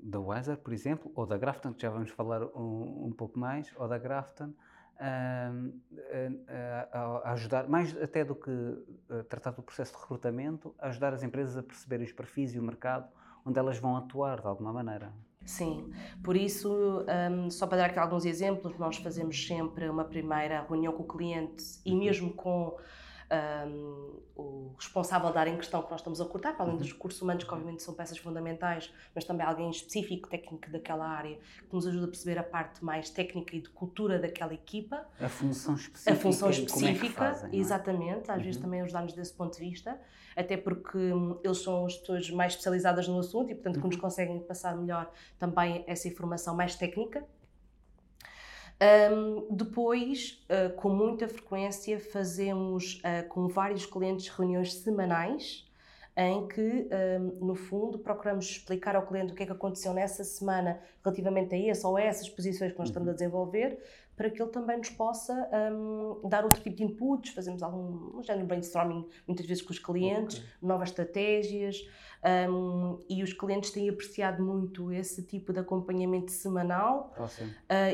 da 0.03 0.19
Weser, 0.19 0.57
por 0.57 0.73
exemplo, 0.73 1.11
ou 1.15 1.25
da 1.25 1.37
Grafton, 1.37 1.73
que 1.73 1.81
já 1.81 1.89
vamos 1.89 2.09
falar 2.11 2.43
um, 2.55 3.07
um 3.07 3.11
pouco 3.11 3.37
mais, 3.37 3.71
ou 3.75 3.87
da 3.87 3.97
Grafton, 3.97 4.53
a, 4.99 5.51
a, 6.91 6.99
a, 6.99 7.31
ajudar, 7.33 7.67
mais 7.67 7.95
até 8.01 8.23
do 8.23 8.35
que 8.35 8.51
tratar 9.27 9.51
do 9.51 9.63
processo 9.63 9.93
de 9.93 9.99
recrutamento, 10.01 10.75
ajudar 10.79 11.13
as 11.13 11.23
empresas 11.23 11.57
a 11.57 11.63
perceberem 11.63 12.05
os 12.05 12.13
perfis 12.13 12.53
e 12.53 12.59
o 12.59 12.63
mercado 12.63 13.09
onde 13.45 13.57
elas 13.57 13.79
vão 13.79 13.97
atuar 13.97 14.39
de 14.39 14.47
alguma 14.47 14.71
maneira. 14.71 15.11
Sim, 15.43 15.91
por 16.23 16.35
isso, 16.35 17.03
um, 17.31 17.49
só 17.49 17.65
para 17.65 17.79
dar 17.79 17.85
aqui 17.87 17.97
alguns 17.97 18.25
exemplos, 18.25 18.77
nós 18.77 18.97
fazemos 18.97 19.47
sempre 19.47 19.89
uma 19.89 20.05
primeira 20.05 20.61
reunião 20.61 20.93
com 20.93 21.01
o 21.01 21.07
cliente 21.07 21.81
e 21.83 21.91
uhum. 21.91 21.99
mesmo 21.99 22.33
com 22.33 22.77
um, 23.31 24.19
o 24.35 24.73
responsável 24.77 25.31
da 25.31 25.39
área 25.39 25.51
em 25.51 25.57
questão 25.57 25.81
que 25.81 25.89
nós 25.89 26.01
estamos 26.01 26.19
a 26.19 26.25
cortar, 26.25 26.53
para 26.53 26.65
além 26.65 26.77
dos 26.77 26.87
uhum. 26.87 26.93
recursos 26.93 27.21
humanos, 27.21 27.43
que 27.43 27.53
obviamente 27.53 27.81
são 27.81 27.93
peças 27.93 28.17
fundamentais, 28.17 28.93
mas 29.15 29.23
também 29.23 29.45
alguém 29.45 29.69
específico, 29.69 30.29
técnico 30.29 30.69
daquela 30.69 31.07
área, 31.07 31.37
que 31.67 31.73
nos 31.73 31.87
ajuda 31.87 32.05
a 32.05 32.07
perceber 32.09 32.37
a 32.39 32.43
parte 32.43 32.83
mais 32.83 33.09
técnica 33.09 33.55
e 33.55 33.61
de 33.61 33.69
cultura 33.69 34.19
daquela 34.19 34.53
equipa. 34.53 35.05
A 35.19 35.29
função 35.29 35.75
específica. 35.75 36.11
A 36.11 36.15
função 36.15 36.49
específica, 36.49 37.05
é 37.05 37.09
fazem, 37.09 37.49
é? 37.51 37.55
exatamente. 37.55 38.31
Às 38.31 38.37
uhum. 38.37 38.43
vezes 38.43 38.61
também 38.61 38.81
ajudar-nos 38.81 39.13
desse 39.13 39.33
ponto 39.33 39.57
de 39.57 39.69
vista, 39.69 39.99
até 40.35 40.57
porque 40.57 40.97
hum, 40.97 41.39
eles 41.43 41.59
são 41.59 41.85
as 41.85 41.95
pessoas 41.97 42.29
mais 42.31 42.53
especializadas 42.53 43.07
no 43.07 43.19
assunto 43.19 43.51
e, 43.51 43.55
portanto, 43.55 43.79
que 43.79 43.85
nos 43.85 43.95
uhum. 43.95 44.01
conseguem 44.01 44.39
passar 44.39 44.75
melhor 44.75 45.09
também 45.39 45.83
essa 45.87 46.07
informação 46.07 46.55
mais 46.55 46.75
técnica 46.75 47.25
um, 48.81 49.47
depois, 49.55 50.43
uh, 50.49 50.73
com 50.75 50.89
muita 50.89 51.27
frequência, 51.27 51.99
fazemos 51.99 52.99
uh, 52.99 53.27
com 53.29 53.47
vários 53.47 53.85
clientes 53.85 54.27
reuniões 54.27 54.73
semanais 54.73 55.69
em 56.17 56.47
que, 56.47 56.89
um, 57.21 57.45
no 57.45 57.55
fundo, 57.55 57.97
procuramos 57.99 58.45
explicar 58.45 58.95
ao 58.95 59.05
cliente 59.05 59.31
o 59.31 59.35
que 59.35 59.43
é 59.43 59.45
que 59.45 59.51
aconteceu 59.51 59.93
nessa 59.93 60.23
semana 60.23 60.79
relativamente 61.03 61.55
a 61.55 61.69
essa 61.69 61.87
ou 61.87 61.95
a 61.95 62.01
essas 62.01 62.27
posições 62.29 62.73
que 62.73 62.79
nós 62.79 62.89
estamos 62.89 63.07
a 63.07 63.11
uhum. 63.11 63.15
desenvolver, 63.15 63.79
para 64.15 64.29
que 64.29 64.41
ele 64.41 64.51
também 64.51 64.77
nos 64.77 64.89
possa 64.89 65.33
um, 65.73 66.27
dar 66.27 66.43
outro 66.43 66.61
tipo 66.61 66.75
de 66.75 66.83
inputs, 66.83 67.31
fazemos 67.33 67.63
algum 67.63 68.19
um 68.19 68.23
género 68.23 68.43
de 68.43 68.47
brainstorming 68.49 69.07
muitas 69.25 69.45
vezes 69.45 69.63
com 69.63 69.71
os 69.71 69.79
clientes, 69.79 70.37
okay. 70.37 70.49
novas 70.61 70.89
estratégias, 70.89 71.87
um, 72.23 72.99
e 73.09 73.23
os 73.23 73.33
clientes 73.33 73.71
têm 73.71 73.89
apreciado 73.89 74.43
muito 74.43 74.91
esse 74.91 75.23
tipo 75.23 75.51
de 75.51 75.59
acompanhamento 75.59 76.31
semanal, 76.31 77.13
uh, 77.17 77.27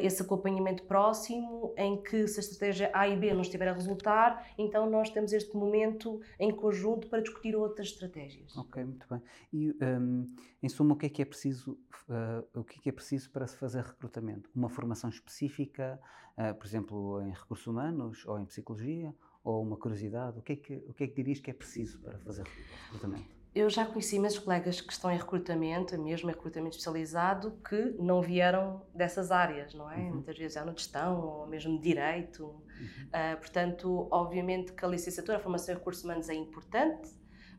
esse 0.04 0.22
acompanhamento 0.22 0.84
próximo, 0.84 1.74
em 1.78 2.02
que 2.02 2.28
se 2.28 2.40
a 2.40 2.42
estratégia 2.42 2.92
A 2.94 3.08
e 3.08 3.16
B 3.16 3.34
não 3.34 3.42
estiver 3.42 3.68
a 3.70 3.74
resultar, 3.74 4.52
então 4.58 4.90
nós 4.90 5.10
temos 5.10 5.32
este 5.32 5.56
momento 5.56 6.20
em 6.40 6.52
conjunto 6.52 7.08
para 7.08 7.22
discutir 7.22 7.56
outras 7.56 7.88
estratégias. 7.88 8.56
Ok, 8.58 8.84
muito 8.84 9.08
bem. 9.10 9.22
E 9.54 9.76
um, 9.82 10.36
em 10.62 10.70
suma, 10.70 10.94
o 10.94 10.98
que 10.98 11.06
é 11.06 11.10
que 11.10 11.22
é 11.22 11.26
preciso, 11.26 11.72
uh, 12.10 12.60
o 12.60 12.64
que 12.64 12.80
é 12.80 12.82
que 12.82 12.90
é 12.90 12.92
preciso 12.92 13.32
para 13.32 13.48
se 13.48 13.56
fazer 13.56 13.84
recrutamento? 13.84 14.50
Uma 14.54 14.70
formação 14.70 15.10
específica, 15.10 16.00
uh, 16.38 16.54
por 16.56 16.66
exemplo, 16.66 17.22
em 17.22 17.32
recursos 17.32 17.66
humanos 17.66 18.26
ou 18.26 18.40
em 18.40 18.46
psicologia? 18.46 19.16
Ou 19.42 19.64
uma 19.64 19.78
curiosidade? 19.78 20.38
O 20.40 20.42
que, 20.42 20.52
é 20.52 20.56
que, 20.58 20.76
o 20.90 20.94
que 20.94 21.06
é 21.06 21.08
que 21.08 21.16
dirias 21.16 21.40
que 21.40 21.50
é 21.50 21.54
preciso 21.54 22.02
para 22.02 22.20
fazer 22.20 22.46
recrutamento? 22.92 23.37
Eu 23.58 23.72
já 23.72 23.84
conheci 23.84 24.18
imensos 24.18 24.38
colegas 24.38 24.80
que 24.80 24.94
estão 24.94 25.12
em 25.12 25.18
recrutamento, 25.18 26.00
mesmo 26.00 26.30
em 26.30 26.34
recrutamento 26.34 26.78
especializado, 26.78 27.60
que 27.68 27.96
não 27.98 28.22
vieram 28.22 28.84
dessas 28.94 29.32
áreas, 29.32 29.74
não 29.74 29.92
é? 29.92 29.98
Uhum. 29.98 30.14
Muitas 30.14 30.38
vezes 30.38 30.54
já 30.54 30.64
no 30.64 30.74
gestão 30.74 31.20
ou 31.20 31.48
mesmo 31.48 31.82
direito. 31.82 32.44
Uhum. 32.46 33.08
Uh, 33.08 33.38
portanto, 33.38 34.08
obviamente 34.12 34.74
que 34.74 34.86
a 34.86 34.88
licenciatura, 34.88 35.40
a 35.40 35.42
formação 35.42 35.74
em 35.74 35.78
recursos 35.80 36.04
humanos 36.04 36.30
é 36.30 36.36
importante, 36.36 37.10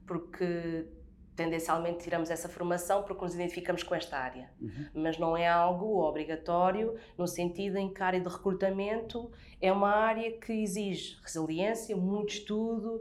porque 0.06 0.86
tendencialmente 1.34 2.04
tiramos 2.04 2.30
essa 2.30 2.48
formação 2.48 3.02
porque 3.02 3.24
nos 3.24 3.34
identificamos 3.34 3.82
com 3.82 3.92
esta 3.96 4.18
área. 4.18 4.52
Uhum. 4.60 4.86
Mas 4.94 5.18
não 5.18 5.36
é 5.36 5.48
algo 5.48 6.00
obrigatório, 6.00 6.94
no 7.16 7.26
sentido 7.26 7.76
em 7.76 7.92
que 7.92 8.00
a 8.00 8.06
área 8.06 8.20
de 8.20 8.28
recrutamento 8.28 9.32
é 9.60 9.72
uma 9.72 9.90
área 9.90 10.30
que 10.38 10.52
exige 10.52 11.18
resiliência, 11.24 11.96
muito 11.96 12.34
estudo. 12.34 13.00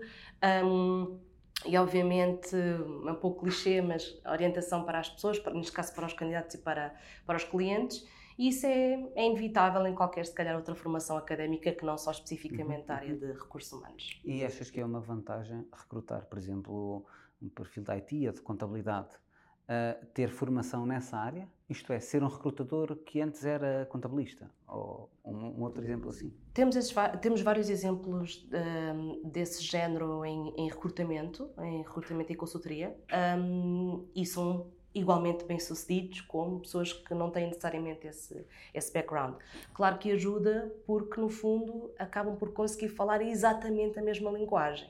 Um, 0.65 1.26
e 1.67 1.77
obviamente 1.77 2.55
é 2.55 3.11
um 3.11 3.15
pouco 3.15 3.41
clichê, 3.41 3.81
mas 3.81 4.19
orientação 4.25 4.83
para 4.83 4.99
as 4.99 5.09
pessoas, 5.09 5.39
para, 5.39 5.53
neste 5.53 5.71
caso 5.71 5.93
para 5.93 6.05
os 6.05 6.13
candidatos 6.13 6.55
e 6.55 6.57
para, 6.59 6.95
para 7.25 7.37
os 7.37 7.43
clientes, 7.43 8.05
e 8.37 8.49
isso 8.49 8.67
é, 8.67 8.93
é 9.15 9.25
inevitável 9.25 9.85
em 9.87 9.95
qualquer, 9.95 10.25
se 10.25 10.33
calhar, 10.33 10.55
outra 10.55 10.75
formação 10.75 11.17
académica 11.17 11.71
que 11.71 11.83
não 11.83 11.97
só 11.97 12.11
especificamente 12.11 12.91
a 12.91 12.95
área 12.95 13.13
uhum. 13.13 13.19
de 13.19 13.31
recursos 13.33 13.71
humanos. 13.73 14.21
E 14.23 14.45
achas 14.45 14.69
que 14.69 14.79
é 14.79 14.85
uma 14.85 14.99
vantagem 14.99 15.65
recrutar, 15.71 16.25
por 16.27 16.37
exemplo, 16.37 17.03
um 17.41 17.49
perfil 17.49 17.83
de 17.83 17.91
IT 17.91 18.27
ou 18.27 18.33
de 18.33 18.41
contabilidade 18.41 19.09
uh, 19.15 20.05
ter 20.13 20.29
formação 20.29 20.85
nessa 20.85 21.17
área? 21.17 21.49
Isto 21.69 21.91
é, 21.91 21.99
ser 21.99 22.23
um 22.23 22.27
recrutador 22.27 22.95
que 22.95 23.19
antes 23.19 23.43
era 23.43 23.85
contabilista? 23.87 24.49
Ou 24.67 25.09
um, 25.25 25.35
um 25.35 25.63
outro 25.63 25.83
exemplo 25.83 26.09
assim? 26.09 26.33
Temos, 26.53 26.77
esses, 26.77 26.95
temos 27.21 27.41
vários 27.41 27.69
exemplos 27.69 28.47
um, 28.95 29.29
desse 29.29 29.61
género 29.61 30.23
em, 30.23 30.53
em, 30.55 30.69
recrutamento, 30.69 31.49
em 31.59 31.79
recrutamento 31.83 32.31
e 32.31 32.35
consultoria, 32.35 32.97
um, 33.37 34.07
e 34.15 34.25
são 34.25 34.71
igualmente 34.95 35.43
bem-sucedidos 35.43 36.21
como 36.21 36.61
pessoas 36.61 36.93
que 36.93 37.13
não 37.13 37.29
têm 37.29 37.47
necessariamente 37.47 38.07
esse, 38.07 38.45
esse 38.73 38.91
background. 38.93 39.35
Claro 39.73 39.97
que 39.97 40.11
ajuda 40.11 40.73
porque, 40.85 41.19
no 41.19 41.29
fundo, 41.29 41.91
acabam 41.99 42.37
por 42.37 42.53
conseguir 42.53 42.89
falar 42.89 43.21
exatamente 43.21 43.99
a 43.99 44.01
mesma 44.01 44.31
linguagem. 44.31 44.89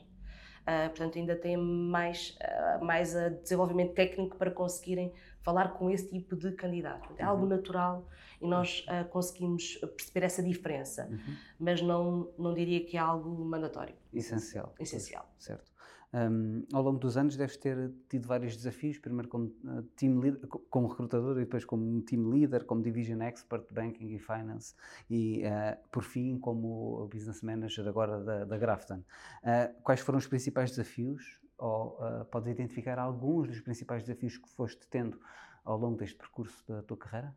Uh, 0.61 0.89
portanto, 0.89 1.17
ainda 1.17 1.35
têm 1.35 1.55
mais, 1.55 2.37
uh, 2.41 2.83
mais 2.83 3.15
uh, 3.15 3.29
desenvolvimento 3.41 3.93
técnico 3.93 4.35
para 4.35 4.51
conseguirem 4.51 5.13
falar 5.47 5.69
com 5.77 5.89
esse 5.89 6.09
tipo 6.09 6.35
de 6.35 6.51
candidato. 6.51 7.13
É 7.17 7.23
algo 7.23 7.43
uhum. 7.43 7.49
natural 7.49 8.05
e 8.41 8.45
nós 8.45 8.85
uh, 8.89 9.07
conseguimos 9.07 9.77
perceber 9.95 10.25
essa 10.25 10.43
diferença, 10.43 11.07
uhum. 11.09 11.35
mas 11.57 11.81
não, 11.81 12.29
não 12.37 12.53
diria 12.53 12.83
que 12.83 12.97
é 12.97 12.99
algo 12.99 13.45
mandatório. 13.45 13.95
Essencial. 14.13 14.75
Essencial. 14.77 15.25
Certo. 15.39 15.71
Um, 16.13 16.65
ao 16.73 16.81
longo 16.83 16.99
dos 16.99 17.15
anos 17.15 17.37
deves 17.37 17.55
ter 17.55 17.93
tido 18.09 18.27
vários 18.27 18.57
desafios, 18.57 18.97
primeiro 18.97 19.29
como, 19.29 19.45
uh, 19.45 19.83
team 19.95 20.19
leader, 20.19 20.45
como 20.69 20.87
recrutador 20.87 21.37
e 21.37 21.45
depois 21.45 21.63
como 21.63 22.01
team 22.01 22.27
leader, 22.27 22.65
como 22.65 22.81
division 22.81 23.21
expert 23.21 23.65
de 23.69 23.73
banking 23.73 24.15
e 24.15 24.19
finance 24.19 24.75
e 25.09 25.43
uh, 25.45 25.77
por 25.89 26.03
fim 26.03 26.37
como 26.37 27.07
business 27.07 27.41
manager 27.41 27.87
agora 27.87 28.21
da, 28.21 28.43
da 28.43 28.57
Grafton. 28.57 28.99
Uh, 29.43 29.81
quais 29.81 30.01
foram 30.01 30.19
os 30.19 30.27
principais 30.27 30.71
desafios 30.71 31.39
ou 31.57 31.97
podes 32.31 32.49
identificar 32.49 32.99
alguns 32.99 33.47
dos 33.47 33.59
principais 33.61 34.03
desafios 34.03 34.37
que 34.37 34.49
foste 34.49 34.85
tendo 34.87 35.19
ao 35.65 35.77
longo 35.77 35.97
deste 35.97 36.15
percurso 36.15 36.63
da 36.67 36.81
tua 36.83 36.97
carreira? 36.97 37.35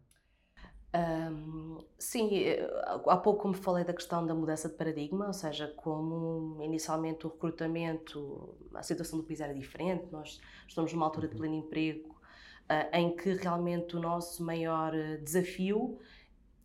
Um, 0.92 1.78
sim, 1.98 2.34
eh, 2.34 2.68
há 3.06 3.16
pouco 3.16 3.46
me 3.46 3.54
falei 3.54 3.84
da 3.84 3.92
questão 3.92 4.26
da 4.26 4.34
mudança 4.34 4.68
de 4.68 4.74
paradigma, 4.74 5.28
ou 5.28 5.32
seja, 5.32 5.68
como 5.68 6.60
inicialmente 6.62 7.26
o 7.26 7.30
recrutamento, 7.30 8.56
a 8.74 8.82
situação 8.82 9.20
do 9.20 9.24
país 9.24 9.40
era 9.40 9.54
diferente, 9.54 10.10
nós 10.10 10.40
estamos 10.66 10.92
numa 10.92 11.06
altura 11.06 11.28
de 11.28 11.34
uhum. 11.34 11.40
pleno 11.40 11.54
emprego 11.54 12.08
uh, 12.08 12.96
em 12.96 13.16
que 13.16 13.34
realmente 13.34 13.96
o 13.96 14.00
nosso 14.00 14.44
maior 14.44 14.92
desafio 15.22 15.96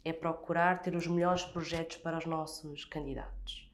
é 0.04 0.12
procurar 0.12 0.82
ter 0.82 0.96
os 0.96 1.06
melhores 1.06 1.44
projetos 1.46 1.98
para 1.98 2.18
os 2.18 2.26
nossos 2.26 2.84
candidatos. 2.86 3.65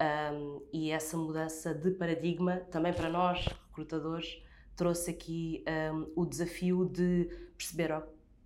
Um, 0.00 0.60
e 0.72 0.90
essa 0.90 1.16
mudança 1.16 1.72
de 1.72 1.90
paradigma, 1.92 2.56
também 2.70 2.92
para 2.92 3.08
nós, 3.08 3.46
recrutadores, 3.68 4.42
trouxe 4.76 5.10
aqui 5.10 5.64
um, 5.94 6.10
o 6.16 6.26
desafio 6.26 6.84
de 6.84 7.28
perceber 7.56 7.92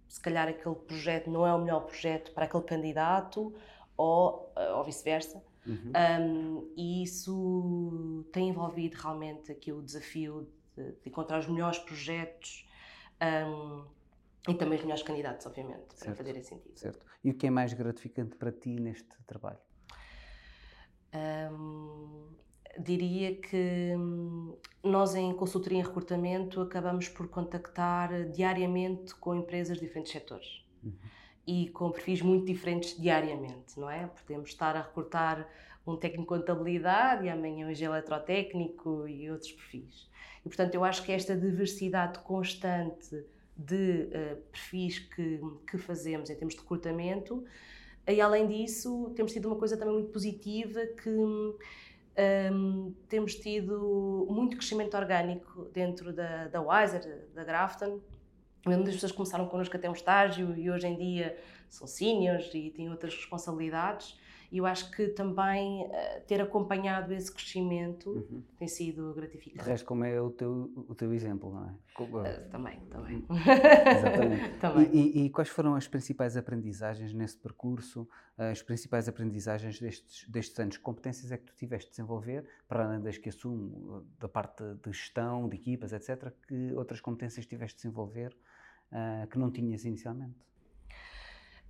se 0.08 0.20
calhar 0.20 0.48
aquele 0.48 0.74
projeto 0.74 1.30
não 1.30 1.46
é 1.46 1.54
o 1.54 1.58
melhor 1.58 1.80
projeto 1.80 2.32
para 2.32 2.46
aquele 2.46 2.62
candidato 2.64 3.54
ou, 3.96 4.52
eh, 4.56 4.72
ou 4.72 4.84
vice-versa. 4.84 5.42
Uhum. 5.66 5.92
Um, 6.22 6.72
e 6.76 7.02
isso 7.02 8.24
tem 8.32 8.48
envolvido 8.48 8.96
realmente 8.96 9.52
aqui 9.52 9.70
o 9.70 9.82
desafio 9.82 10.48
de, 10.74 10.92
de 10.92 11.08
encontrar 11.08 11.38
os 11.38 11.46
melhores 11.46 11.78
projetos 11.78 12.66
um, 13.20 13.84
e 14.48 14.54
também 14.54 14.78
os 14.78 14.82
melhores 14.82 15.02
candidatos, 15.02 15.44
obviamente, 15.44 15.88
certo. 15.90 16.04
para 16.04 16.14
fazer 16.14 16.36
esse 16.38 16.48
sentido. 16.48 16.78
Certo. 16.78 17.04
E 17.22 17.30
o 17.30 17.34
que 17.34 17.46
é 17.46 17.50
mais 17.50 17.74
gratificante 17.74 18.34
para 18.36 18.50
ti 18.50 18.80
neste 18.80 19.10
trabalho? 19.26 19.58
Um, 21.14 22.28
diria 22.78 23.34
que 23.34 23.94
hum, 23.96 24.56
nós 24.82 25.14
em 25.14 25.32
consultoria 25.34 25.78
em 25.78 25.82
recrutamento 25.82 26.60
acabamos 26.60 27.08
por 27.08 27.28
contactar 27.28 28.30
diariamente 28.30 29.14
com 29.14 29.34
empresas 29.34 29.78
de 29.78 29.86
diferentes 29.86 30.12
setores 30.12 30.64
uhum. 30.82 30.92
e 31.46 31.68
com 31.70 31.90
perfis 31.90 32.22
muito 32.22 32.46
diferentes 32.46 32.98
diariamente, 33.00 33.78
não 33.78 33.90
é? 33.90 34.06
Podemos 34.06 34.50
estar 34.50 34.76
a 34.76 34.82
recrutar 34.82 35.48
um 35.86 35.96
técnico 35.96 36.34
de 36.34 36.40
contabilidade 36.40 37.26
e 37.26 37.30
amanhã 37.30 37.66
um 37.66 37.70
eletrotécnico 37.70 39.08
e 39.08 39.30
outros 39.30 39.52
perfis. 39.52 40.08
E 40.44 40.48
portanto 40.48 40.74
eu 40.74 40.84
acho 40.84 41.02
que 41.02 41.12
esta 41.12 41.36
diversidade 41.36 42.18
constante 42.20 43.24
de 43.56 44.08
uh, 44.12 44.36
perfis 44.52 44.98
que, 45.00 45.40
que 45.68 45.78
fazemos 45.78 46.30
em 46.30 46.34
termos 46.36 46.54
de 46.54 46.60
recrutamento 46.60 47.44
e 48.08 48.20
além 48.20 48.46
disso 48.46 49.12
temos 49.14 49.32
tido 49.32 49.46
uma 49.46 49.56
coisa 49.56 49.76
também 49.76 49.94
muito 49.94 50.10
positiva 50.10 50.86
que 50.86 51.10
um, 51.10 52.94
temos 53.08 53.34
tido 53.36 54.26
muito 54.30 54.56
crescimento 54.56 54.96
orgânico 54.96 55.66
dentro 55.72 56.12
da, 56.12 56.48
da 56.48 56.60
Wiser, 56.60 57.28
da 57.34 57.44
Grafton. 57.44 58.00
Muitas 58.66 58.94
pessoas 58.94 59.12
começaram 59.12 59.46
connosco 59.46 59.76
até 59.76 59.88
um 59.88 59.92
estágio 59.92 60.56
e 60.56 60.70
hoje 60.70 60.86
em 60.86 60.96
dia 60.96 61.38
são 61.70 61.86
seniors 61.86 62.50
e 62.54 62.70
têm 62.70 62.90
outras 62.90 63.14
responsabilidades. 63.14 64.18
E 64.50 64.58
eu 64.58 64.66
acho 64.66 64.90
que 64.90 65.08
também 65.08 65.84
uh, 65.84 65.90
ter 66.26 66.40
acompanhado 66.40 67.12
esse 67.12 67.30
crescimento 67.30 68.10
uhum. 68.10 68.42
tem 68.58 68.66
sido 68.66 69.12
gratificante. 69.12 69.62
De 69.62 69.70
resto, 69.70 69.84
como 69.86 70.04
é 70.04 70.18
o 70.20 70.30
teu, 70.30 70.72
o 70.88 70.94
teu 70.94 71.12
exemplo, 71.12 71.52
não 71.52 71.68
é? 71.68 71.74
Uh, 72.02 72.48
também, 72.50 72.80
também. 72.88 73.16
Uhum. 73.28 73.36
Exatamente. 73.98 74.58
também. 74.58 74.90
E, 74.90 75.18
e, 75.18 75.26
e, 75.26 75.30
quais 75.30 75.50
foram 75.50 75.74
as 75.74 75.86
principais 75.86 76.36
aprendizagens 76.36 77.12
nesse 77.12 77.36
percurso, 77.36 78.08
as 78.38 78.62
principais 78.62 79.06
aprendizagens 79.06 79.78
destes, 79.78 80.26
destes 80.28 80.58
anos? 80.58 80.76
Que 80.78 80.82
competências 80.82 81.30
é 81.30 81.36
que 81.36 81.44
tu 81.44 81.54
tiveste 81.54 81.90
de 81.90 81.96
desenvolver, 81.96 82.46
para 82.66 82.86
além 82.86 83.02
das 83.02 83.18
que 83.18 83.28
assumo, 83.28 84.06
da 84.18 84.28
parte 84.28 84.62
de 84.62 84.92
gestão, 84.92 85.46
de 85.48 85.56
equipas, 85.56 85.92
etc., 85.92 86.32
que 86.46 86.72
outras 86.74 87.00
competências 87.00 87.44
tiveste 87.44 87.76
de 87.76 87.82
desenvolver 87.82 88.34
uh, 88.92 89.26
que 89.26 89.38
não 89.38 89.50
tinhas 89.50 89.84
inicialmente? 89.84 90.48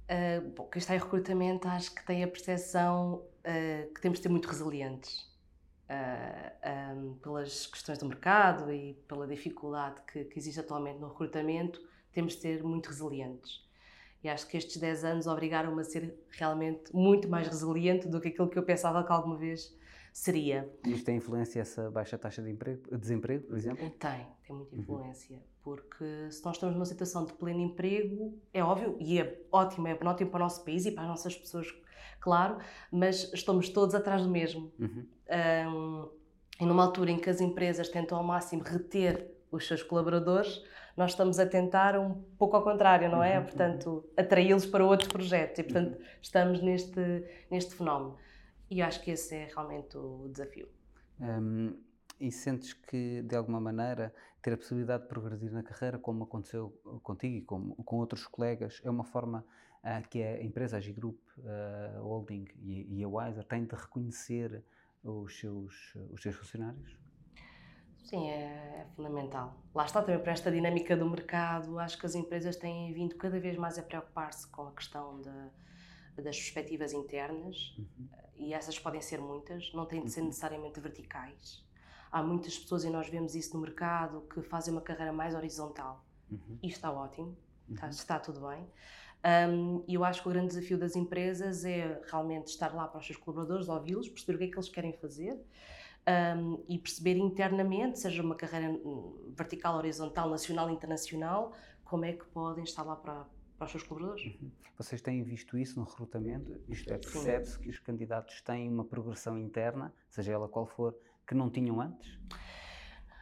Uh, 0.08 0.40
bom, 0.56 0.64
quem 0.68 0.80
está 0.80 0.94
em 0.94 0.98
recrutamento 0.98 1.68
acho 1.68 1.94
que 1.94 2.02
tem 2.06 2.24
a 2.24 2.28
percepção 2.28 3.16
uh, 3.16 3.94
que 3.94 4.00
temos 4.00 4.18
de 4.18 4.22
ser 4.22 4.30
muito 4.30 4.48
resilientes 4.48 5.20
uh, 5.90 6.52
ah, 6.62 6.94
um, 6.94 7.14
pelas 7.16 7.66
questões 7.66 7.98
do 7.98 8.06
mercado 8.06 8.72
e 8.72 8.94
pela 9.06 9.26
dificuldade 9.26 10.00
que, 10.10 10.24
que, 10.24 10.38
existe 10.38 10.60
atualmente 10.60 10.98
no 10.98 11.08
recrutamento, 11.08 11.78
temos 12.10 12.34
de 12.36 12.40
ser 12.40 12.62
muito 12.62 12.88
resilientes. 12.88 13.62
E 14.24 14.30
acho 14.30 14.48
que 14.48 14.56
estes 14.56 14.78
10 14.78 15.04
anos 15.04 15.26
obrigaram-me 15.26 15.80
a 15.82 15.84
ser 15.84 16.18
realmente 16.30 16.94
muito 16.94 17.28
mais 17.28 17.46
resiliente 17.46 18.08
do 18.08 18.18
que 18.18 18.28
aquilo 18.28 18.48
que 18.48 18.58
eu 18.58 18.62
pensava 18.62 19.04
que 19.04 19.12
alguma 19.12 19.36
vez 19.36 19.76
seria. 20.12 20.68
Isto 20.86 21.04
tem 21.04 21.16
influência 21.16 21.60
essa 21.60 21.90
baixa 21.90 22.18
taxa 22.18 22.42
de 22.42 22.50
emprego, 22.50 22.96
desemprego, 22.96 23.46
por 23.46 23.56
exemplo? 23.56 23.90
Tem, 23.90 24.26
tem 24.46 24.56
muita 24.56 24.74
uhum. 24.74 24.80
influência. 24.80 25.36
Uhum. 25.36 25.42
Porque 25.62 26.30
se 26.30 26.44
nós 26.44 26.56
estamos 26.56 26.74
numa 26.74 26.86
situação 26.86 27.24
de 27.24 27.32
pleno 27.34 27.60
emprego, 27.60 28.38
é 28.52 28.62
óbvio, 28.62 28.96
e 28.98 29.20
é 29.20 29.40
ótimo, 29.52 29.86
é 29.88 29.98
ótimo 30.02 30.30
para 30.30 30.38
o 30.38 30.42
nosso 30.42 30.64
país 30.64 30.86
e 30.86 30.92
para 30.92 31.02
as 31.02 31.08
nossas 31.08 31.36
pessoas, 31.36 31.66
claro, 32.20 32.58
mas 32.90 33.32
estamos 33.34 33.68
todos 33.68 33.94
atrás 33.94 34.22
do 34.22 34.30
mesmo. 34.30 34.72
Uhum. 34.78 35.06
Um, 35.30 36.08
e 36.60 36.66
numa 36.66 36.84
altura 36.84 37.10
em 37.10 37.18
que 37.18 37.30
as 37.30 37.40
empresas 37.40 37.88
tentam 37.88 38.18
ao 38.18 38.24
máximo 38.24 38.62
reter 38.62 39.30
os 39.50 39.66
seus 39.66 39.82
colaboradores, 39.82 40.62
nós 40.96 41.12
estamos 41.12 41.38
a 41.38 41.46
tentar 41.46 41.96
um 41.96 42.14
pouco 42.36 42.56
ao 42.56 42.62
contrário, 42.62 43.08
não 43.08 43.22
é? 43.22 43.38
Uhum. 43.38 43.44
Portanto, 43.44 44.04
atraí-los 44.16 44.66
para 44.66 44.84
outros 44.84 45.08
projetos 45.08 45.60
e, 45.60 45.62
portanto, 45.62 45.94
uhum. 45.94 46.04
estamos 46.20 46.60
neste, 46.60 47.24
neste 47.48 47.74
fenómeno. 47.74 48.16
E 48.70 48.80
eu 48.80 48.86
acho 48.86 49.02
que 49.02 49.10
esse 49.10 49.34
é 49.34 49.46
realmente 49.46 49.96
o 49.96 50.28
desafio. 50.28 50.68
Um, 51.20 51.74
e 52.20 52.30
sentes 52.30 52.72
que, 52.72 53.22
de 53.22 53.36
alguma 53.36 53.60
maneira, 53.60 54.12
ter 54.42 54.52
a 54.52 54.56
possibilidade 54.56 55.04
de 55.04 55.08
progredir 55.08 55.52
na 55.52 55.62
carreira, 55.62 55.98
como 55.98 56.24
aconteceu 56.24 56.70
contigo 57.02 57.36
e 57.36 57.42
com, 57.42 57.70
com 57.74 57.96
outros 57.96 58.26
colegas, 58.26 58.80
é 58.84 58.90
uma 58.90 59.04
forma 59.04 59.44
uh, 59.84 60.08
que 60.08 60.22
a 60.22 60.42
empresa, 60.42 60.76
a 60.76 60.80
G-Group 60.80 61.18
uh, 61.38 62.02
Holding 62.02 62.46
e, 62.60 62.98
e, 62.98 63.04
a 63.04 63.08
Wiser 63.08 63.44
têm 63.44 63.64
de 63.64 63.74
reconhecer 63.74 64.62
os 65.02 65.38
seus, 65.38 65.94
os 66.10 66.20
seus 66.20 66.34
funcionários? 66.34 66.98
Sim, 68.04 68.28
é, 68.28 68.80
é, 68.80 68.86
fundamental. 68.96 69.54
Lá 69.74 69.84
está 69.84 70.02
também 70.02 70.20
para 70.20 70.32
esta 70.32 70.50
dinâmica 70.50 70.96
do 70.96 71.08
mercado, 71.08 71.78
acho 71.78 71.98
que 71.98 72.06
as 72.06 72.14
empresas 72.14 72.56
têm 72.56 72.92
vindo 72.92 73.14
cada 73.16 73.38
vez 73.38 73.56
mais 73.56 73.78
a 73.78 73.82
preocupar-se 73.82 74.48
com 74.48 74.66
a 74.66 74.72
questão 74.72 75.20
de, 75.20 75.30
das 76.22 76.36
perspectivas 76.36 76.92
internas 76.92 77.74
uhum. 77.78 78.08
e 78.36 78.54
essas 78.54 78.78
podem 78.78 79.00
ser 79.00 79.20
muitas, 79.20 79.72
não 79.72 79.86
têm 79.86 80.04
de 80.04 80.10
ser 80.10 80.20
uhum. 80.20 80.26
necessariamente 80.26 80.80
verticais. 80.80 81.66
Há 82.10 82.22
muitas 82.22 82.58
pessoas, 82.58 82.84
e 82.84 82.90
nós 82.90 83.08
vemos 83.08 83.34
isso 83.34 83.54
no 83.54 83.60
mercado, 83.60 84.22
que 84.32 84.40
fazem 84.42 84.72
uma 84.72 84.80
carreira 84.80 85.12
mais 85.12 85.34
horizontal. 85.34 86.04
Uhum. 86.30 86.58
E 86.62 86.68
está 86.68 86.90
ótimo, 86.90 87.36
está, 87.70 87.86
uhum. 87.86 87.90
está 87.90 88.18
tudo 88.18 88.48
bem. 88.48 88.66
Um, 89.50 89.82
e 89.86 89.94
eu 89.94 90.04
acho 90.04 90.22
que 90.22 90.28
o 90.28 90.30
grande 90.30 90.48
desafio 90.48 90.78
das 90.78 90.94
empresas 90.94 91.64
é 91.64 92.00
realmente 92.08 92.48
estar 92.48 92.72
lá 92.72 92.86
para 92.86 93.00
os 93.00 93.06
seus 93.06 93.18
colaboradores, 93.18 93.68
ouvi-los, 93.68 94.08
perceber 94.08 94.36
o 94.36 94.38
que 94.38 94.44
é 94.44 94.48
que 94.48 94.56
eles 94.56 94.68
querem 94.68 94.92
fazer 94.92 95.38
um, 96.08 96.64
e 96.68 96.78
perceber 96.78 97.16
internamente, 97.16 97.98
seja 97.98 98.22
uma 98.22 98.34
carreira 98.34 98.70
hum, 98.70 99.32
vertical, 99.36 99.76
horizontal, 99.76 100.30
nacional, 100.30 100.70
internacional, 100.70 101.52
como 101.84 102.04
é 102.04 102.12
que 102.12 102.24
podem 102.26 102.64
estar 102.64 102.82
lá 102.82 102.96
para, 102.96 103.26
para 103.58 103.66
os 103.66 103.72
seus 103.72 103.82
colaboradores. 103.82 104.36
Uhum. 104.40 104.50
Vocês 104.78 105.02
têm 105.02 105.22
visto 105.22 105.58
isso 105.58 105.78
no 105.78 105.84
recrutamento? 105.84 106.60
Isto 106.68 106.92
é, 106.92 106.98
percebe-se 106.98 107.58
que 107.58 107.68
os 107.68 107.78
candidatos 107.80 108.40
têm 108.40 108.68
uma 108.68 108.84
progressão 108.84 109.36
interna, 109.36 109.92
seja 110.08 110.32
ela 110.32 110.48
qual 110.48 110.66
for, 110.66 110.96
que 111.26 111.34
não 111.34 111.50
tinham 111.50 111.80
antes? 111.80 112.18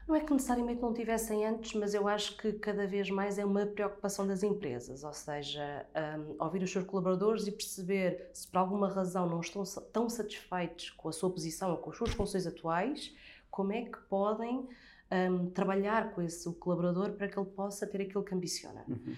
Não 0.07 0.15
é 0.15 0.21
que 0.21 0.33
necessariamente 0.33 0.81
não 0.81 0.95
tivessem 0.95 1.45
antes, 1.45 1.75
mas 1.75 1.93
eu 1.93 2.07
acho 2.07 2.37
que 2.37 2.53
cada 2.53 2.87
vez 2.87 3.11
mais 3.11 3.39
é 3.39 3.45
uma 3.45 3.67
preocupação 3.67 4.25
das 4.25 4.45
empresas, 4.45 5.03
ou 5.03 5.13
seja, 5.13 5.85
um, 6.21 6.37
ouvir 6.39 6.63
os 6.63 6.71
seus 6.71 6.85
colaboradores 6.85 7.49
e 7.49 7.51
perceber 7.51 8.31
se 8.33 8.47
por 8.47 8.59
alguma 8.59 8.89
razão 8.89 9.29
não 9.29 9.41
estão 9.41 9.65
tão 9.93 10.09
satisfeitos 10.09 10.91
com 10.91 11.09
a 11.09 11.13
sua 11.13 11.29
posição 11.29 11.73
ou 11.73 11.79
com 11.79 11.91
as 11.91 11.97
suas 11.97 12.11
funções 12.11 12.47
atuais, 12.47 13.13
como 13.51 13.73
é 13.73 13.83
que 13.87 13.99
podem 14.03 14.69
um, 15.11 15.51
trabalhar 15.51 16.13
com 16.13 16.23
esse 16.23 16.53
colaborador 16.55 17.13
para 17.13 17.29
que 17.29 17.39
ele 17.39 17.49
possa 17.49 17.87
ter 17.87 18.03
aquilo 18.03 18.25
que 18.25 18.35
ambiciona. 18.35 18.85
Uhum. 18.89 19.15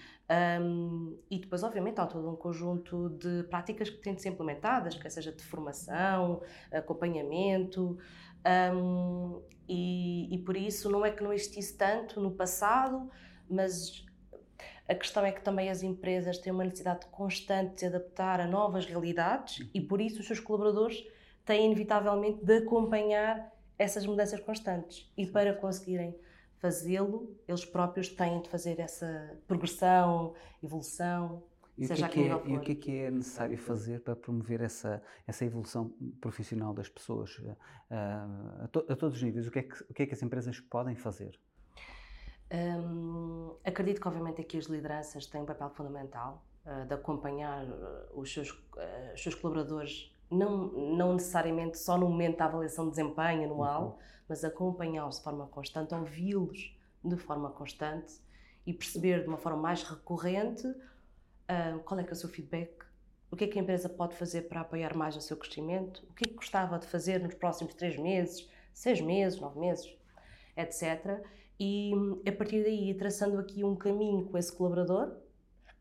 Um, 0.61 1.17
e 1.29 1.39
depois, 1.39 1.63
obviamente, 1.63 1.99
há 1.99 2.05
todo 2.05 2.29
um 2.29 2.35
conjunto 2.35 3.09
de 3.09 3.43
práticas 3.43 3.89
que 3.89 3.97
têm 3.97 4.13
de 4.13 4.21
ser 4.21 4.29
implementadas, 4.29 4.95
quer 4.95 5.09
seja 5.09 5.31
de 5.31 5.43
formação, 5.43 6.41
acompanhamento. 6.71 7.97
Um, 8.73 9.41
e, 9.67 10.33
e 10.33 10.37
por 10.39 10.55
isso 10.55 10.89
não 10.89 11.05
é 11.05 11.11
que 11.11 11.23
não 11.23 11.33
existisse 11.33 11.77
tanto 11.77 12.21
no 12.21 12.31
passado, 12.31 13.09
mas 13.49 14.05
a 14.87 14.95
questão 14.95 15.23
é 15.23 15.31
que 15.31 15.41
também 15.41 15.69
as 15.69 15.83
empresas 15.83 16.37
têm 16.39 16.51
uma 16.51 16.63
necessidade 16.63 17.05
constante 17.07 17.75
de 17.75 17.79
se 17.81 17.85
adaptar 17.85 18.39
a 18.39 18.47
novas 18.47 18.85
realidades 18.85 19.69
e 19.73 19.79
por 19.79 20.01
isso 20.01 20.19
os 20.19 20.25
seus 20.25 20.39
colaboradores 20.39 21.03
têm 21.45 21.67
inevitavelmente 21.67 22.43
de 22.43 22.57
acompanhar 22.57 23.51
essas 23.79 24.05
mudanças 24.05 24.41
constantes. 24.41 25.09
E 25.17 25.25
para 25.25 25.53
conseguirem 25.53 26.13
fazê-lo, 26.57 27.35
eles 27.47 27.65
próprios 27.65 28.09
têm 28.09 28.41
de 28.41 28.49
fazer 28.49 28.79
essa 28.79 29.37
progressão, 29.47 30.35
evolução. 30.61 31.41
E 31.77 31.85
o, 31.85 31.87
que 31.87 32.03
é 32.03 32.07
que 32.09 32.19
é, 32.19 32.25
e 32.25 32.57
o 32.57 32.59
que 32.59 32.71
é 32.73 32.75
que 32.75 32.99
é 32.99 33.09
necessário 33.09 33.57
fazer 33.57 34.01
para 34.01 34.13
promover 34.13 34.59
essa, 34.59 35.01
essa 35.25 35.45
evolução 35.45 35.93
profissional 36.19 36.73
das 36.73 36.89
pessoas 36.89 37.37
uh, 37.37 37.55
a, 38.63 38.67
to, 38.67 38.85
a, 38.89 38.95
todos 38.97 39.15
os 39.15 39.23
níveis? 39.23 39.47
O 39.47 39.51
que, 39.51 39.59
é 39.59 39.63
que, 39.63 39.83
o 39.83 39.93
que 39.93 40.03
é 40.03 40.05
que 40.05 40.13
as 40.13 40.21
empresas 40.21 40.59
podem 40.59 40.93
fazer? 40.97 41.39
Um, 42.51 43.55
acredito 43.63 44.01
que, 44.01 44.07
obviamente, 44.09 44.41
aqui 44.41 44.57
as 44.57 44.65
lideranças 44.65 45.25
têm 45.25 45.41
um 45.41 45.45
papel 45.45 45.69
fundamental 45.69 46.43
uh, 46.65 46.85
de 46.85 46.93
acompanhar 46.93 47.65
os 48.13 48.33
seus, 48.33 48.49
uh, 48.49 49.13
os 49.15 49.23
seus 49.23 49.35
colaboradores, 49.35 50.13
não, 50.29 50.67
não 50.67 51.13
necessariamente 51.13 51.77
só 51.77 51.97
no 51.97 52.07
momento 52.07 52.37
da 52.37 52.45
avaliação 52.45 52.85
de 52.85 52.91
desempenho 52.91 53.45
anual, 53.45 53.83
uhum. 53.83 53.95
mas 54.27 54.43
acompanhá-los 54.43 55.17
de 55.17 55.23
forma 55.23 55.47
constante, 55.47 55.93
ouvi-los 55.93 56.77
de 57.03 57.17
forma 57.17 57.49
constante 57.49 58.13
e 58.65 58.73
perceber 58.73 59.21
de 59.23 59.27
uma 59.27 59.37
forma 59.37 59.59
mais 59.59 59.83
recorrente 59.83 60.67
uh, 60.67 61.79
qual 61.85 61.99
é 61.99 62.03
que 62.03 62.09
é 62.09 62.13
o 62.13 62.15
seu 62.15 62.29
feedback, 62.29 62.71
o 63.31 63.35
que 63.35 63.45
é 63.45 63.47
que 63.47 63.57
a 63.57 63.61
empresa 63.61 63.89
pode 63.89 64.15
fazer 64.15 64.43
para 64.43 64.61
apoiar 64.61 64.95
mais 64.95 65.15
o 65.15 65.21
seu 65.21 65.37
crescimento, 65.37 66.05
o 66.09 66.13
que 66.13 66.25
é 66.25 66.27
que 66.27 66.35
gostava 66.35 66.77
de 66.77 66.87
fazer 66.87 67.19
nos 67.19 67.33
próximos 67.35 67.73
três 67.73 67.97
meses, 67.97 68.47
seis 68.73 69.01
meses, 69.01 69.39
nove 69.39 69.59
meses, 69.59 69.91
etc. 70.55 71.23
E 71.59 71.91
a 72.27 72.31
partir 72.31 72.63
daí, 72.63 72.93
traçando 72.93 73.37
aqui 73.37 73.63
um 73.63 73.75
caminho 73.75 74.25
com 74.25 74.37
esse 74.37 74.51
colaborador, 74.51 75.15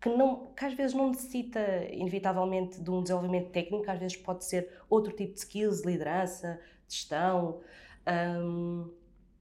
que, 0.01 0.09
não, 0.09 0.47
que 0.55 0.65
às 0.65 0.75
vezes 0.75 0.95
não 0.95 1.09
necessita, 1.09 1.61
inevitavelmente, 1.93 2.81
de 2.81 2.91
um 2.91 3.03
desenvolvimento 3.03 3.51
técnico, 3.51 3.91
às 3.91 3.99
vezes 3.99 4.17
pode 4.17 4.45
ser 4.45 4.71
outro 4.89 5.13
tipo 5.13 5.35
de 5.35 5.41
skills, 5.41 5.85
liderança, 5.85 6.61
gestão. 6.87 7.61
Um, 8.07 8.91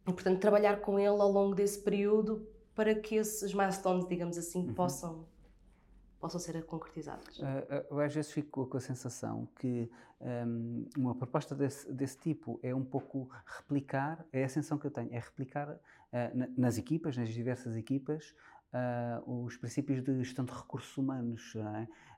e, 0.07 0.13
portanto, 0.13 0.39
trabalhar 0.39 0.81
com 0.81 0.97
ele 0.97 1.09
ao 1.09 1.31
longo 1.31 1.53
desse 1.53 1.79
período 1.79 2.47
para 2.73 2.95
que 2.95 3.15
esses 3.15 3.53
milestones, 3.53 4.07
digamos 4.07 4.37
assim, 4.37 4.67
uhum. 4.67 4.73
possam 4.73 5.25
possam 6.19 6.39
ser 6.39 6.65
concretizadas. 6.65 7.37
Uh, 7.37 7.93
uh, 7.93 7.99
às 7.99 8.13
vezes 8.13 8.31
fico 8.31 8.65
com 8.65 8.77
a 8.77 8.79
sensação 8.79 9.47
que 9.55 9.89
um, 10.19 10.85
uma 10.97 11.15
proposta 11.15 11.53
desse, 11.53 11.91
desse, 11.93 12.17
tipo 12.17 12.59
é 12.63 12.73
um 12.73 12.83
pouco 12.83 13.29
replicar, 13.45 14.25
é 14.33 14.41
a 14.41 14.45
ascensão 14.45 14.77
que 14.77 14.87
eu 14.87 14.91
tenho, 14.91 15.13
é 15.13 15.19
replicar 15.19 15.69
uh, 15.69 15.79
nas 16.57 16.77
equipas, 16.77 17.15
nas 17.15 17.29
diversas 17.29 17.75
equipas, 17.75 18.33
os 19.25 19.57
princípios 19.57 20.03
de 20.03 20.23
gestão 20.23 20.45
de 20.45 20.51
recursos 20.51 20.95
humanos 20.97 21.53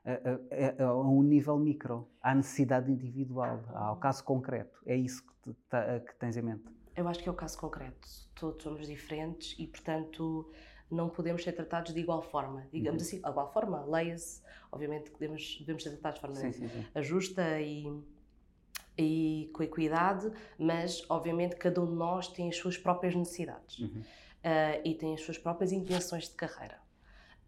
é? 0.04 0.82
a 0.82 0.94
um 0.94 1.22
nível 1.22 1.58
micro, 1.58 2.08
à 2.22 2.34
necessidade 2.34 2.90
individual, 2.90 3.62
ao 3.74 3.96
caso 3.96 4.24
concreto. 4.24 4.80
É 4.86 4.96
isso 4.96 5.24
que, 5.24 5.52
te, 5.52 6.00
que 6.06 6.14
tens 6.16 6.36
em 6.36 6.42
mente? 6.42 6.64
Eu 6.96 7.08
acho 7.08 7.22
que 7.22 7.28
é 7.28 7.32
o 7.32 7.34
caso 7.34 7.58
concreto. 7.58 8.08
Todos 8.34 8.62
somos 8.62 8.86
diferentes 8.86 9.54
e, 9.58 9.66
portanto, 9.66 10.50
não 10.90 11.08
podemos 11.08 11.42
ser 11.42 11.52
tratados 11.52 11.94
de 11.94 12.00
igual 12.00 12.22
forma. 12.22 12.66
Digamos 12.72 13.02
uhum. 13.02 13.08
assim, 13.08 13.20
de 13.20 13.28
igual 13.28 13.52
forma, 13.52 13.84
leia-se, 13.84 14.42
obviamente 14.72 15.10
que 15.10 15.18
devemos, 15.18 15.58
devemos 15.60 15.82
ser 15.82 15.90
tratados 15.90 16.16
de 16.16 16.20
forma 16.20 16.36
sim, 16.36 16.52
sim, 16.52 16.68
sim. 16.68 17.02
justa 17.02 17.60
e, 17.60 17.86
e 18.98 19.50
com 19.52 19.62
equidade, 19.62 20.30
mas 20.58 21.04
obviamente 21.08 21.56
cada 21.56 21.80
um 21.80 21.86
de 21.86 21.94
nós 21.94 22.28
tem 22.28 22.48
as 22.48 22.56
suas 22.56 22.76
próprias 22.76 23.14
necessidades 23.14 23.78
uhum. 23.78 24.02
Uh, 24.44 24.80
e 24.84 24.94
tem 24.94 25.14
as 25.14 25.22
suas 25.22 25.38
próprias 25.38 25.72
intenções 25.72 26.28
de 26.28 26.34
carreira. 26.34 26.78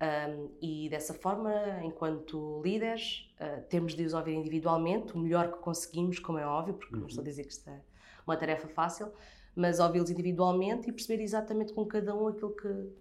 Um, 0.03 0.51
e 0.61 0.89
dessa 0.89 1.15
forma, 1.15 1.53
enquanto 1.85 2.61
líderes, 2.65 3.33
uh, 3.41 3.63
temos 3.69 3.95
de 3.95 4.05
os 4.05 4.15
ouvir 4.15 4.35
individualmente, 4.35 5.15
o 5.15 5.19
melhor 5.19 5.53
que 5.53 5.59
conseguimos, 5.59 6.19
como 6.19 6.39
é 6.39 6.47
óbvio, 6.47 6.75
porque 6.75 6.95
uhum. 6.95 7.03
não 7.03 7.09
estou 7.09 7.23
a 7.23 7.25
dizer 7.25 7.45
que 7.45 7.53
isto 7.53 7.71
é 7.71 7.81
uma 8.27 8.37
tarefa 8.37 8.67
fácil, 8.67 9.13
mas 9.55 9.79
ouvi-los 9.79 10.11
individualmente 10.11 10.89
e 10.89 10.93
perceber 10.93 11.23
exatamente 11.23 11.73
com 11.73 11.87
cada 11.87 12.17
um 12.17 12.27
aquilo 12.27 12.55
que, 12.55 12.93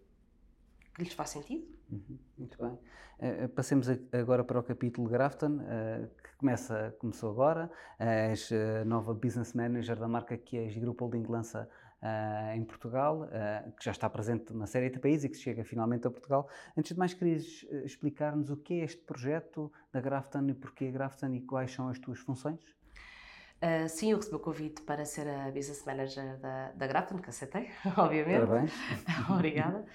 que 0.96 1.04
lhes 1.04 1.14
faz 1.14 1.32
sentido. 1.32 1.66
Uhum, 1.92 2.18
muito 2.38 2.58
bem. 2.62 2.78
Uh, 3.20 3.50
passemos 3.50 3.88
agora 4.12 4.44
para 4.44 4.60
o 4.60 4.64
capítulo 4.64 5.08
Grafton, 5.08 5.58
uh, 5.58 6.08
que 6.24 6.36
começa, 6.38 6.96
começou 7.00 7.32
agora. 7.32 7.70
Uh, 8.00 8.04
és 8.04 8.50
nova 8.86 9.14
Business 9.14 9.54
Manager 9.54 9.98
da 9.98 10.08
marca 10.08 10.38
que 10.38 10.58
a 10.58 10.80
Grupo 10.80 11.06
Holding 11.06 11.26
lança 11.28 11.70
em 12.56 12.64
Portugal, 12.64 13.28
que 13.78 13.86
já 13.86 13.92
está 13.92 14.10
presente 14.10 14.52
numa 14.52 14.66
série 14.66 14.90
de 14.90 15.00
países 15.00 15.26
e 15.26 15.30
que 15.30 15.38
chega 15.38 15.64
finalmente 15.64 16.08
a 16.08 16.12
Portugal. 16.12 16.50
Antes 16.78 16.94
de 16.94 17.00
mais, 17.00 17.14
querias 17.14 17.66
explicar-nos 17.84 18.50
o 18.50 18.58
que 18.58 18.82
é 18.82 18.84
este 18.84 19.02
projeto 19.04 19.72
da 19.92 20.02
Grafton 20.02 20.48
e 20.50 20.54
porquê 20.54 20.86
a 20.86 20.92
Grafton 20.92 21.34
e 21.34 21.42
quais 21.42 21.72
são 21.72 21.90
as 21.90 22.00
tuas 22.00 22.20
funções? 22.20 22.60
Uh, 23.62 23.88
sim, 23.88 24.10
eu 24.10 24.18
recebi 24.18 24.36
o 24.36 24.40
convite 24.40 24.82
para 24.82 25.06
ser 25.06 25.28
a 25.28 25.52
Business 25.52 25.86
Manager 25.86 26.40
da, 26.40 26.72
da 26.72 26.88
Grafton, 26.88 27.20
que 27.20 27.30
aceitei, 27.30 27.70
obviamente. 27.96 28.48
Parabéns. 28.48 28.72
Obrigada. 29.30 29.86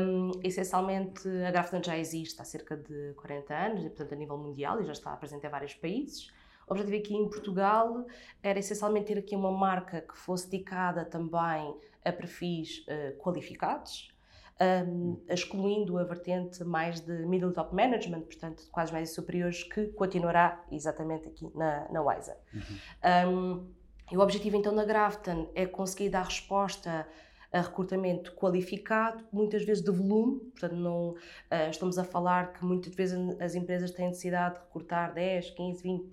Um, 0.00 0.30
essencialmente, 0.44 1.28
a 1.28 1.50
Grafton 1.50 1.82
já 1.82 1.98
existe 1.98 2.40
há 2.40 2.44
cerca 2.44 2.76
de 2.76 3.12
40 3.16 3.52
anos, 3.52 3.84
e, 3.84 3.88
portanto, 3.88 4.12
a 4.12 4.16
nível 4.16 4.38
mundial, 4.38 4.80
e 4.80 4.84
já 4.84 4.92
está 4.92 5.16
presente 5.16 5.44
em 5.44 5.50
vários 5.50 5.74
países, 5.74 6.32
O 6.68 6.72
objetivo 6.72 6.96
aqui 6.96 7.14
em 7.14 7.28
Portugal 7.28 8.06
era 8.42 8.58
essencialmente 8.58 9.06
ter 9.06 9.18
aqui 9.18 9.36
uma 9.36 9.52
marca 9.52 10.00
que 10.00 10.16
fosse 10.16 10.48
dedicada 10.50 11.04
também 11.04 11.76
a 12.04 12.12
perfis 12.12 12.84
uh, 12.88 13.16
qualificados, 13.18 14.14
um, 14.60 15.20
excluindo 15.28 15.98
a 15.98 16.04
vertente 16.04 16.62
mais 16.64 17.00
de 17.00 17.26
middle 17.26 17.52
top 17.52 17.74
management, 17.74 18.22
portanto, 18.22 18.64
de 18.64 18.70
quase 18.70 18.92
médios 18.92 19.14
superiores, 19.14 19.64
que 19.64 19.88
continuará 19.88 20.64
exatamente 20.70 21.28
aqui 21.28 21.50
na, 21.54 21.88
na 21.90 22.02
Wiser. 22.02 22.36
Uhum. 22.52 23.30
Um, 23.30 23.74
e 24.12 24.16
o 24.16 24.20
objetivo 24.20 24.56
então 24.56 24.74
da 24.74 24.84
Grafton 24.84 25.50
é 25.54 25.66
conseguir 25.66 26.10
dar 26.10 26.24
resposta 26.24 27.06
a 27.52 27.60
recrutamento 27.60 28.32
qualificado, 28.34 29.24
muitas 29.32 29.64
vezes 29.64 29.82
de 29.82 29.90
volume, 29.90 30.40
portanto, 30.40 30.74
não, 30.74 31.10
uh, 31.10 31.70
estamos 31.70 31.96
a 31.98 32.04
falar 32.04 32.52
que 32.52 32.64
muitas 32.64 32.92
vezes 32.94 33.16
as 33.40 33.54
empresas 33.54 33.92
têm 33.92 34.08
necessidade 34.08 34.56
de 34.56 34.60
recrutar 34.60 35.14
10, 35.14 35.50
15, 35.50 35.82
20 35.82 36.12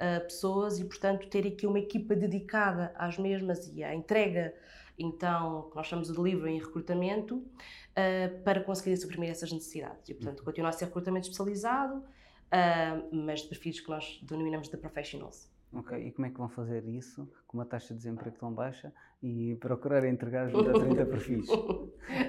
uh, 0.00 0.20
pessoas 0.24 0.78
e, 0.78 0.84
portanto, 0.84 1.28
ter 1.28 1.46
aqui 1.46 1.66
uma 1.66 1.78
equipa 1.78 2.14
dedicada 2.14 2.92
às 2.96 3.18
mesmas 3.18 3.68
e 3.74 3.82
à 3.82 3.94
entrega 3.94 4.54
então, 4.98 5.68
que 5.70 5.76
nós 5.76 5.86
chamamos 5.86 6.08
de 6.08 6.14
delivery 6.14 6.54
em 6.54 6.58
recrutamento, 6.58 7.36
uh, 7.36 8.42
para 8.42 8.62
conseguir 8.62 8.96
suprimir 8.96 9.30
essas 9.30 9.52
necessidades. 9.52 10.08
E, 10.08 10.14
portanto, 10.14 10.42
continua 10.42 10.70
a 10.70 10.72
ser 10.72 10.86
recrutamento 10.86 11.28
especializado, 11.28 11.98
uh, 11.98 13.08
mas 13.12 13.42
de 13.42 13.48
perfis 13.48 13.80
que 13.80 13.88
nós 13.88 14.18
denominamos 14.22 14.68
de 14.68 14.76
professionals. 14.76 15.48
Ok, 15.72 15.98
e 15.98 16.10
como 16.12 16.26
é 16.26 16.30
que 16.30 16.38
vão 16.38 16.48
fazer 16.48 16.84
isso 16.86 17.30
com 17.46 17.58
uma 17.58 17.66
taxa 17.66 17.92
de 17.92 17.98
desemprego 17.98 18.36
tão 18.38 18.52
baixa 18.52 18.92
e 19.22 19.54
procurar 19.56 20.04
entregar 20.04 20.48
junto 20.48 20.70
a 20.70 20.72
30 20.80 21.06
perfis? 21.06 21.46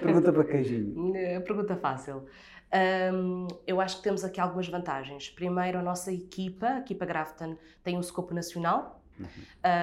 Pergunta 0.02 0.34
para 0.34 0.44
queijinho. 0.44 1.16
Eh, 1.16 1.40
pergunta 1.40 1.76
fácil. 1.78 2.26
Um, 3.14 3.48
eu 3.66 3.80
acho 3.80 3.98
que 3.98 4.04
temos 4.04 4.24
aqui 4.24 4.40
algumas 4.42 4.68
vantagens. 4.68 5.30
Primeiro, 5.30 5.80
a 5.80 5.82
nossa 5.82 6.12
equipa, 6.12 6.68
a 6.68 6.80
equipa 6.80 7.06
Grafton, 7.06 7.58
tem 7.84 7.98
um 7.98 8.02
escopo 8.02 8.34
nacional, 8.34 9.00
Uhum. 9.20 9.28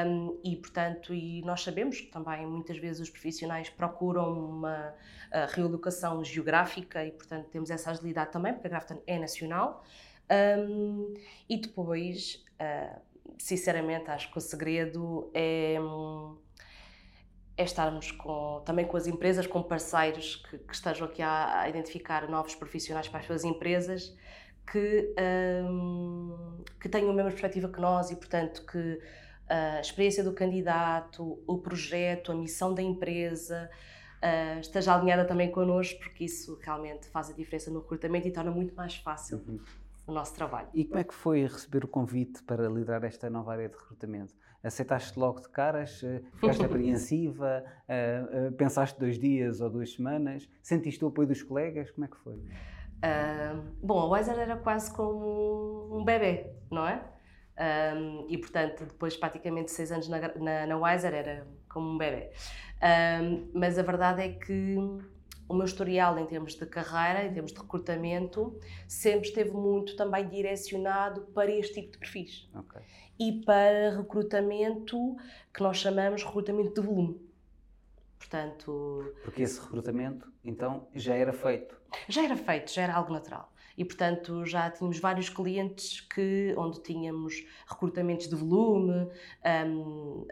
Um, 0.08 0.40
e, 0.42 0.56
portanto, 0.56 1.12
e 1.12 1.42
nós 1.42 1.62
sabemos 1.62 2.00
que 2.00 2.06
também 2.06 2.46
muitas 2.46 2.78
vezes 2.78 3.02
os 3.02 3.10
profissionais 3.10 3.68
procuram 3.68 4.32
uma 4.32 4.94
realocação 5.48 6.24
geográfica 6.24 7.04
e, 7.04 7.10
portanto, 7.10 7.46
temos 7.50 7.70
essa 7.70 7.90
agilidade 7.90 8.32
também, 8.32 8.54
porque 8.54 8.66
a 8.66 8.70
Grafton 8.70 9.02
é 9.06 9.18
nacional. 9.18 9.84
Um, 10.58 11.14
e 11.48 11.60
depois, 11.60 12.44
uh, 12.60 13.00
sinceramente, 13.38 14.10
acho 14.10 14.30
que 14.30 14.38
o 14.38 14.40
segredo 14.40 15.30
é, 15.34 15.76
é 17.56 17.64
estarmos 17.64 18.10
com, 18.12 18.62
também 18.64 18.86
com 18.86 18.96
as 18.96 19.06
empresas, 19.06 19.46
com 19.46 19.62
parceiros 19.62 20.36
que, 20.36 20.58
que 20.58 20.74
estejam 20.74 21.06
aqui 21.06 21.22
a, 21.22 21.60
a, 21.60 21.68
identificar 21.68 22.28
novos 22.28 22.54
profissionais 22.54 23.08
para 23.08 23.20
as 23.20 23.26
suas 23.26 23.44
empresas 23.44 24.16
que, 24.70 25.14
um, 25.64 26.64
que 26.80 26.88
tenham 26.88 27.10
a 27.10 27.14
mesma 27.14 27.30
perspectiva 27.30 27.68
que 27.68 27.80
nós 27.80 28.10
e, 28.10 28.16
portanto, 28.16 28.64
que 28.66 29.00
a 29.48 29.80
experiência 29.80 30.24
do 30.24 30.32
candidato, 30.32 31.40
o 31.46 31.58
projeto, 31.58 32.32
a 32.32 32.34
missão 32.34 32.74
da 32.74 32.82
empresa, 32.82 33.70
uh, 34.16 34.60
esteja 34.60 34.94
alinhada 34.94 35.24
também 35.24 35.50
connosco, 35.50 35.98
porque 36.00 36.24
isso 36.24 36.58
realmente 36.62 37.06
faz 37.08 37.30
a 37.30 37.32
diferença 37.32 37.70
no 37.70 37.80
recrutamento 37.80 38.26
e 38.26 38.32
torna 38.32 38.50
muito 38.50 38.74
mais 38.74 38.96
fácil 38.96 39.44
uhum. 39.46 39.60
O 40.06 40.12
nosso 40.12 40.34
trabalho. 40.34 40.68
E 40.72 40.84
como 40.84 41.00
é 41.00 41.04
que 41.04 41.14
foi 41.14 41.42
receber 41.42 41.84
o 41.84 41.88
convite 41.88 42.42
para 42.44 42.68
liderar 42.68 43.02
esta 43.04 43.28
nova 43.28 43.52
área 43.52 43.68
de 43.68 43.76
recrutamento? 43.76 44.34
Aceitaste 44.62 45.18
logo 45.18 45.40
de 45.40 45.48
caras? 45.48 46.02
Eh, 46.02 46.22
ficaste 46.34 46.62
apreensiva? 46.64 47.64
Uh, 47.88 48.48
uh, 48.48 48.52
pensaste 48.52 48.98
dois 48.98 49.18
dias 49.18 49.60
ou 49.60 49.68
duas 49.68 49.92
semanas? 49.92 50.48
Sentiste 50.62 51.04
o 51.04 51.08
apoio 51.08 51.28
dos 51.28 51.42
colegas? 51.42 51.90
Como 51.90 52.04
é 52.04 52.08
que 52.08 52.16
foi? 52.18 52.34
Uh, 52.36 53.62
bom, 53.82 54.00
a 54.00 54.16
Wiser 54.16 54.38
era 54.38 54.56
quase 54.56 54.92
como 54.94 55.88
um 55.92 56.04
bebê, 56.04 56.52
não 56.70 56.86
é? 56.86 57.02
Um, 57.58 58.26
e 58.28 58.36
portanto, 58.38 58.84
depois 58.84 59.16
praticamente 59.16 59.70
seis 59.70 59.90
anos 59.90 60.08
na, 60.08 60.20
na, 60.36 60.66
na 60.66 60.76
Wiser 60.76 61.14
era 61.14 61.46
como 61.68 61.90
um 61.90 61.98
bebê. 61.98 62.30
Um, 62.82 63.50
mas 63.54 63.78
a 63.78 63.82
verdade 63.82 64.22
é 64.22 64.28
que 64.28 64.76
o 65.48 65.54
meu 65.54 65.64
historial 65.64 66.18
em 66.18 66.26
termos 66.26 66.54
de 66.54 66.66
carreira, 66.66 67.24
em 67.24 67.32
termos 67.32 67.52
de 67.52 67.58
recrutamento, 67.58 68.58
sempre 68.88 69.28
esteve 69.28 69.52
muito 69.52 69.96
também 69.96 70.28
direcionado 70.28 71.22
para 71.34 71.50
este 71.50 71.80
tipo 71.80 71.92
de 71.92 71.98
perfis. 71.98 72.48
Okay. 72.54 72.82
E 73.18 73.44
para 73.44 73.96
recrutamento 73.96 75.16
que 75.52 75.62
nós 75.62 75.78
chamamos 75.78 76.22
recrutamento 76.24 76.80
de 76.80 76.86
volume. 76.86 77.20
Portanto. 78.18 79.14
Porque 79.22 79.42
esse 79.42 79.60
recrutamento, 79.60 80.30
então, 80.44 80.88
já 80.94 81.14
era 81.14 81.32
feito? 81.32 81.78
Já 82.08 82.24
era 82.24 82.36
feito, 82.36 82.72
já 82.72 82.82
era 82.82 82.94
algo 82.94 83.12
natural 83.12 83.52
e, 83.76 83.84
portanto, 83.84 84.44
já 84.46 84.70
tínhamos 84.70 84.98
vários 84.98 85.28
clientes 85.28 86.00
que, 86.00 86.54
onde 86.56 86.82
tínhamos 86.82 87.44
recrutamentos 87.68 88.28
de 88.28 88.34
volume, 88.34 89.10
um, 89.66 90.22
uh, 90.22 90.26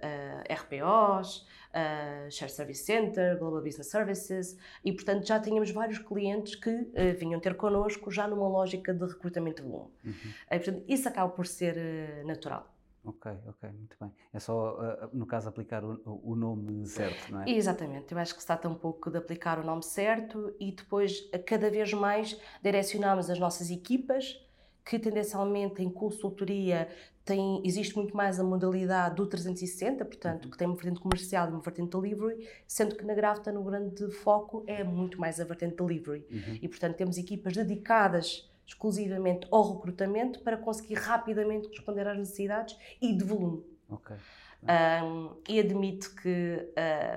RPOs, 0.50 1.46
uh, 1.74 2.30
Share 2.30 2.50
Service 2.50 2.84
Center, 2.84 3.38
Global 3.38 3.62
Business 3.62 3.88
Services, 3.88 4.56
e, 4.84 4.92
portanto, 4.92 5.26
já 5.26 5.40
tínhamos 5.40 5.70
vários 5.70 5.98
clientes 5.98 6.54
que 6.54 6.70
uh, 6.70 7.18
vinham 7.18 7.40
ter 7.40 7.56
connosco 7.56 8.10
já 8.10 8.28
numa 8.28 8.48
lógica 8.48 8.94
de 8.94 9.04
recrutamento 9.04 9.62
de 9.62 9.68
volume. 9.68 9.90
Uhum. 10.04 10.12
E, 10.50 10.58
portanto, 10.58 10.84
isso 10.88 11.08
acaba 11.08 11.30
por 11.30 11.46
ser 11.46 11.76
uh, 11.76 12.26
natural. 12.26 12.70
Ok, 13.04 13.30
ok, 13.46 13.70
muito 13.70 13.96
bem. 14.00 14.10
É 14.32 14.38
só, 14.38 14.78
uh, 14.78 15.10
no 15.12 15.26
caso, 15.26 15.48
aplicar 15.48 15.84
o, 15.84 16.00
o, 16.24 16.34
nome 16.34 16.86
certo, 16.86 17.32
não 17.32 17.42
é? 17.42 17.50
Exatamente. 17.50 18.12
Eu 18.12 18.18
acho 18.18 18.34
que 18.34 18.40
se 18.40 18.46
trata 18.46 18.66
um 18.66 18.74
pouco 18.74 19.10
de 19.10 19.18
aplicar 19.18 19.58
o 19.58 19.62
nome 19.62 19.82
certo 19.82 20.54
e 20.58 20.72
depois, 20.72 21.28
cada 21.46 21.68
vez 21.68 21.92
mais, 21.92 22.40
direcionarmos 22.62 23.28
as 23.28 23.38
nossas 23.38 23.70
equipas, 23.70 24.42
que 24.84 24.98
tendencialmente 24.98 25.82
em 25.82 25.90
consultoria 25.90 26.88
tem, 27.24 27.62
existe 27.64 27.96
muito 27.96 28.14
mais 28.14 28.38
a 28.38 28.44
modalidade 28.44 29.14
do 29.14 29.26
360, 29.26 30.04
portanto, 30.04 30.44
uhum. 30.44 30.50
que 30.50 30.58
tem 30.58 30.66
uma 30.66 30.76
vertente 30.76 31.00
comercial 31.00 31.48
e 31.48 31.52
uma 31.52 31.60
vertente 31.60 31.96
delivery, 31.96 32.46
sendo 32.66 32.94
que 32.94 33.04
na 33.04 33.14
Grafta, 33.14 33.50
no 33.50 33.64
grande 33.64 34.10
foco, 34.10 34.62
é 34.66 34.84
muito 34.84 35.18
mais 35.18 35.40
a 35.40 35.44
vertente 35.44 35.76
delivery. 35.76 36.26
Uhum. 36.30 36.58
E, 36.60 36.68
portanto, 36.68 36.96
temos 36.96 37.16
equipas 37.16 37.54
dedicadas 37.54 38.50
exclusivamente 38.66 39.46
ao 39.50 39.74
recrutamento 39.74 40.40
para 40.40 40.56
conseguir 40.56 40.94
rapidamente 40.94 41.68
responder 41.68 42.06
às 42.06 42.18
necessidades 42.18 42.76
e 43.00 43.16
de 43.16 43.24
volume. 43.24 43.64
Ok. 43.88 44.16
Um, 44.64 45.36
e 45.46 45.60
admito 45.60 46.14
que 46.14 46.72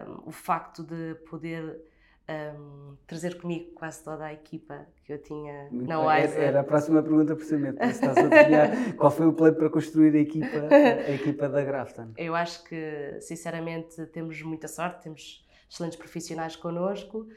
um, 0.05 0.29
o 0.29 0.31
facto 0.31 0.83
de 0.83 1.15
poder 1.29 1.81
um, 2.29 2.97
trazer 3.05 3.39
comigo 3.39 3.71
quase 3.73 4.03
toda 4.03 4.25
a 4.25 4.33
equipa 4.33 4.85
que 5.05 5.13
eu 5.13 5.21
tinha 5.21 5.69
Muito 5.71 5.87
na 5.87 5.99
Wiser. 5.99 6.39
Era 6.39 6.59
a 6.59 6.63
próxima 6.63 7.01
pergunta, 7.01 7.35
precisamente. 7.35 7.77
Estás 7.81 8.17
a 8.17 8.93
qual 8.97 9.11
foi 9.11 9.27
o 9.27 9.33
plano 9.33 9.55
para 9.55 9.69
construir 9.69 10.15
a 10.15 10.19
equipa, 10.19 10.67
a 10.69 11.11
equipa 11.11 11.47
da 11.47 11.63
Grafton? 11.63 12.11
Eu 12.17 12.35
acho 12.35 12.63
que, 12.65 13.17
sinceramente, 13.21 14.05
temos 14.07 14.41
muita 14.41 14.67
sorte, 14.67 15.03
temos 15.03 15.45
excelentes 15.69 15.97
profissionais 15.97 16.55
connosco 16.55 17.27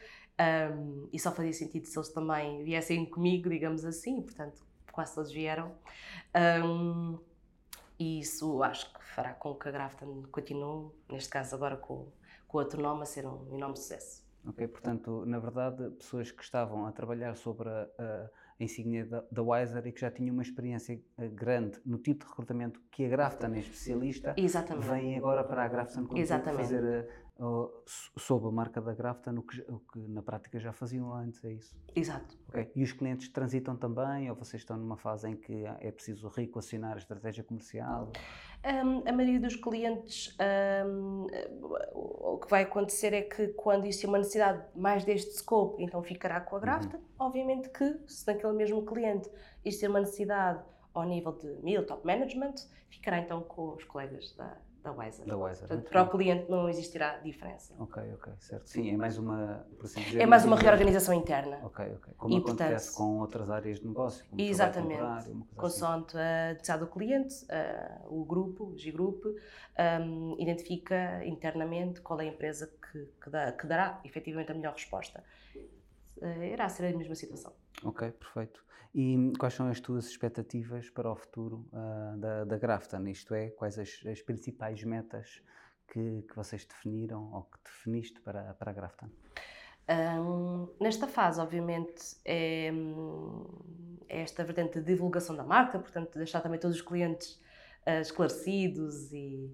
um, 0.72 1.08
e 1.12 1.18
só 1.18 1.30
fazia 1.30 1.52
sentido 1.52 1.86
se 1.86 1.98
eles 1.98 2.08
também 2.08 2.64
viessem 2.64 3.04
comigo, 3.04 3.48
digamos 3.48 3.84
assim, 3.84 4.22
portanto, 4.22 4.62
quase 4.90 5.14
todos 5.14 5.32
vieram. 5.32 5.72
Um, 6.64 7.18
e 7.98 8.20
isso 8.20 8.62
acho 8.62 8.92
que 8.92 9.04
fará 9.04 9.34
com 9.34 9.54
que 9.54 9.68
a 9.68 9.70
Grafton 9.70 10.24
continue, 10.32 10.90
neste 11.10 11.28
caso 11.28 11.54
agora 11.54 11.76
com, 11.76 12.08
com 12.48 12.58
outro 12.58 12.80
nome, 12.80 13.02
a 13.02 13.06
ser 13.06 13.26
um 13.26 13.54
enorme 13.54 13.76
sucesso. 13.76 14.29
Ok, 14.46 14.66
portanto, 14.68 15.24
na 15.26 15.38
verdade, 15.38 15.90
pessoas 15.90 16.30
que 16.30 16.42
estavam 16.42 16.86
a 16.86 16.92
trabalhar 16.92 17.34
sobre 17.34 17.68
a, 17.68 17.88
a, 17.98 18.30
insígnia 18.58 19.04
da, 19.04 19.24
da 19.30 19.42
Wiser 19.42 19.86
e 19.86 19.92
que 19.92 20.00
já 20.00 20.10
tinham 20.10 20.32
uma 20.32 20.42
experiência 20.42 21.00
eh, 21.18 21.28
grande 21.28 21.78
no 21.84 21.98
tipo 21.98 22.24
de 22.24 22.30
recrutamento 22.30 22.80
que 22.90 23.04
a 23.04 23.08
Grafton 23.08 23.48
é 23.54 23.58
especialista, 23.58 24.34
Exatamente. 24.36 24.88
vêm 24.88 25.18
agora 25.18 25.44
para 25.44 25.64
a 25.64 25.68
Grafton 25.68 26.06
fazer 26.54 27.08
sob 28.16 28.46
a 28.46 28.50
marca 28.50 28.80
da 28.80 28.92
Grafton 28.92 29.38
o 29.38 29.42
que, 29.42 29.60
o 29.62 29.78
que 29.78 29.98
na 30.08 30.22
prática 30.22 30.58
já 30.58 30.72
faziam 30.72 31.12
antes, 31.12 31.42
é 31.44 31.52
isso? 31.52 31.74
Exato. 31.94 32.36
Okay. 32.48 32.70
E 32.74 32.82
os 32.82 32.92
clientes 32.92 33.28
transitam 33.28 33.76
também 33.76 34.28
ou 34.30 34.36
vocês 34.36 34.60
estão 34.62 34.76
numa 34.76 34.96
fase 34.96 35.28
em 35.28 35.36
que 35.36 35.64
é 35.80 35.90
preciso 35.90 36.28
reequacionar 36.28 36.94
a 36.94 36.98
estratégia 36.98 37.42
comercial? 37.42 38.12
Um, 38.62 39.08
a 39.08 39.12
maioria 39.12 39.40
dos 39.40 39.56
clientes, 39.56 40.36
um, 40.86 41.26
o 41.94 42.38
que 42.38 42.50
vai 42.50 42.64
acontecer 42.64 43.14
é 43.14 43.22
que 43.22 43.48
quando 43.48 43.86
isso 43.86 44.04
é 44.04 44.08
uma 44.08 44.18
necessidade 44.18 44.62
mais 44.76 45.02
deste 45.04 45.32
scope, 45.32 45.82
então 45.82 46.02
ficará 46.02 46.40
com 46.42 46.56
a 46.56 46.60
Grafton. 46.60 46.98
Uhum. 46.98 47.02
Obviamente 47.18 47.70
que, 47.70 47.98
se 48.06 48.26
naquele 48.26 48.52
mesmo 48.52 48.84
cliente 48.84 49.30
isto 49.64 49.84
é 49.84 49.88
uma 49.88 50.00
necessidade 50.00 50.62
ao 50.92 51.04
nível 51.04 51.32
de 51.32 51.48
middle 51.62 51.86
top 51.86 52.06
management, 52.06 52.54
ficará 52.90 53.18
então 53.18 53.42
com 53.42 53.74
os 53.74 53.84
colegas 53.84 54.34
da 54.36 54.56
da 54.82 54.92
Wiser. 54.92 55.26
Da 55.26 55.36
Wiser. 55.36 55.68
Portanto, 55.68 55.90
para 55.90 56.02
o 56.02 56.08
cliente 56.08 56.50
não 56.50 56.68
existirá 56.68 57.18
diferença. 57.18 57.74
Ok, 57.78 58.02
ok, 58.14 58.32
certo. 58.38 58.68
Sim, 58.68 58.90
é 58.90 58.96
mais 58.96 59.18
uma, 59.18 59.66
assim 59.82 60.00
dizer, 60.00 60.20
é 60.20 60.26
mais 60.26 60.44
uma 60.44 60.56
reorganização 60.56 61.12
interna. 61.14 61.60
Ok, 61.62 61.84
ok. 61.96 62.14
Como 62.16 62.34
e, 62.34 62.38
acontece 62.38 62.86
portanto, 62.86 62.96
com 62.96 63.20
outras 63.20 63.50
áreas 63.50 63.80
de 63.80 63.86
negócio. 63.86 64.24
Exatamente. 64.38 65.30
Consoante 65.54 66.16
assim. 66.16 66.18
a 66.18 66.52
necessidade 66.52 66.80
do 66.80 66.86
cliente, 66.86 67.34
uh, 67.44 68.20
o 68.20 68.24
grupo, 68.24 68.64
o 68.64 68.78
G-Group, 68.78 69.24
um, 69.26 70.36
identifica 70.38 71.24
internamente 71.26 72.00
qual 72.00 72.20
é 72.20 72.24
a 72.24 72.26
empresa 72.28 72.66
que, 72.66 73.06
que, 73.22 73.30
dá, 73.30 73.52
que 73.52 73.66
dará 73.66 74.00
efetivamente 74.04 74.50
a 74.50 74.54
melhor 74.54 74.72
resposta. 74.72 75.22
Uh, 76.20 76.42
irá 76.42 76.68
ser 76.68 76.92
a 76.92 76.96
mesma 76.96 77.14
situação. 77.14 77.52
Ok, 77.84 78.10
perfeito. 78.12 78.64
E 78.94 79.32
quais 79.38 79.54
são 79.54 79.68
as 79.68 79.80
tuas 79.80 80.06
expectativas 80.06 80.90
para 80.90 81.10
o 81.10 81.14
futuro 81.14 81.68
uh, 81.72 82.16
da, 82.18 82.44
da 82.44 82.58
Grafton? 82.58 83.06
Isto 83.06 83.34
é, 83.34 83.50
quais 83.50 83.78
as, 83.78 84.00
as 84.06 84.20
principais 84.20 84.82
metas 84.82 85.42
que, 85.92 86.22
que, 86.22 86.36
vocês 86.36 86.64
definiram 86.64 87.32
ou 87.32 87.42
que 87.44 87.58
definiste 87.64 88.20
para, 88.20 88.54
para 88.54 88.70
a 88.70 88.74
Grafton? 88.74 89.08
Um, 89.88 90.68
nesta 90.80 91.06
fase, 91.06 91.40
obviamente, 91.40 92.16
é, 92.24 92.70
é, 94.08 94.22
esta 94.22 94.44
vertente 94.44 94.80
de 94.80 94.84
divulgação 94.84 95.34
da 95.34 95.42
marca, 95.44 95.78
portanto, 95.78 96.16
deixar 96.16 96.40
também 96.40 96.58
todos 96.58 96.76
os 96.76 96.82
clientes 96.82 97.40
uh, 97.86 98.00
esclarecidos 98.00 99.12
e, 99.12 99.50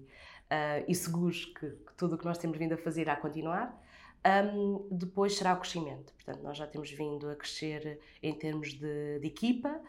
uh, 0.51 0.83
e 0.87 0.93
seguros 0.93 1.45
que, 1.45 1.69
que 1.69 1.93
tudo 1.95 2.15
o 2.15 2.17
que 2.17 2.25
nós 2.25 2.37
temos 2.37 2.57
vindo 2.57 2.73
a 2.73 2.77
fazer 2.77 3.01
irá 3.01 3.15
continuar. 3.15 3.79
Um, 4.27 4.87
depois 4.91 5.37
será 5.37 5.53
o 5.53 5.59
crescimento. 5.59 6.13
Portanto, 6.13 6.43
nós 6.43 6.57
já 6.57 6.67
temos 6.67 6.91
vindo 6.91 7.29
a 7.29 7.35
crescer 7.35 7.99
em 8.21 8.33
termos 8.33 8.73
de, 8.73 9.19
de 9.19 9.27
equipa. 9.27 9.79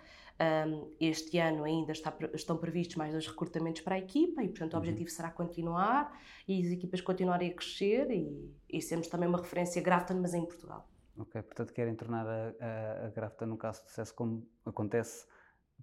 Um, 0.41 0.95
este 1.01 1.39
ano 1.39 1.65
ainda 1.65 1.91
está, 1.91 2.17
estão 2.33 2.57
previstos 2.57 2.95
mais 2.95 3.11
dois 3.11 3.27
recrutamentos 3.27 3.83
para 3.83 3.97
a 3.97 3.99
equipa 3.99 4.41
e, 4.43 4.49
portanto, 4.49 4.75
o 4.75 4.77
uhum. 4.77 4.83
objetivo 4.83 5.11
será 5.11 5.31
continuar 5.33 6.17
e 6.47 6.65
as 6.65 6.71
equipas 6.71 7.01
continuarem 7.01 7.51
a 7.51 7.55
crescer 7.55 8.09
e, 8.13 8.55
e 8.71 8.81
sermos 8.81 9.09
também 9.09 9.29
uma 9.29 9.39
referência 9.39 9.83
Grafton, 9.83 10.21
mas 10.21 10.35
em 10.35 10.47
Portugal. 10.47 10.89
Ok, 11.19 11.43
portanto, 11.43 11.73
querem 11.73 11.97
tornar 11.97 12.25
a, 12.25 12.55
a, 12.61 13.07
a 13.07 13.11
Grafton 13.11 13.47
um 13.47 13.57
caso 13.57 13.83
de 13.83 13.89
sucesso 13.89 14.15
como 14.15 14.47
acontece, 14.65 15.27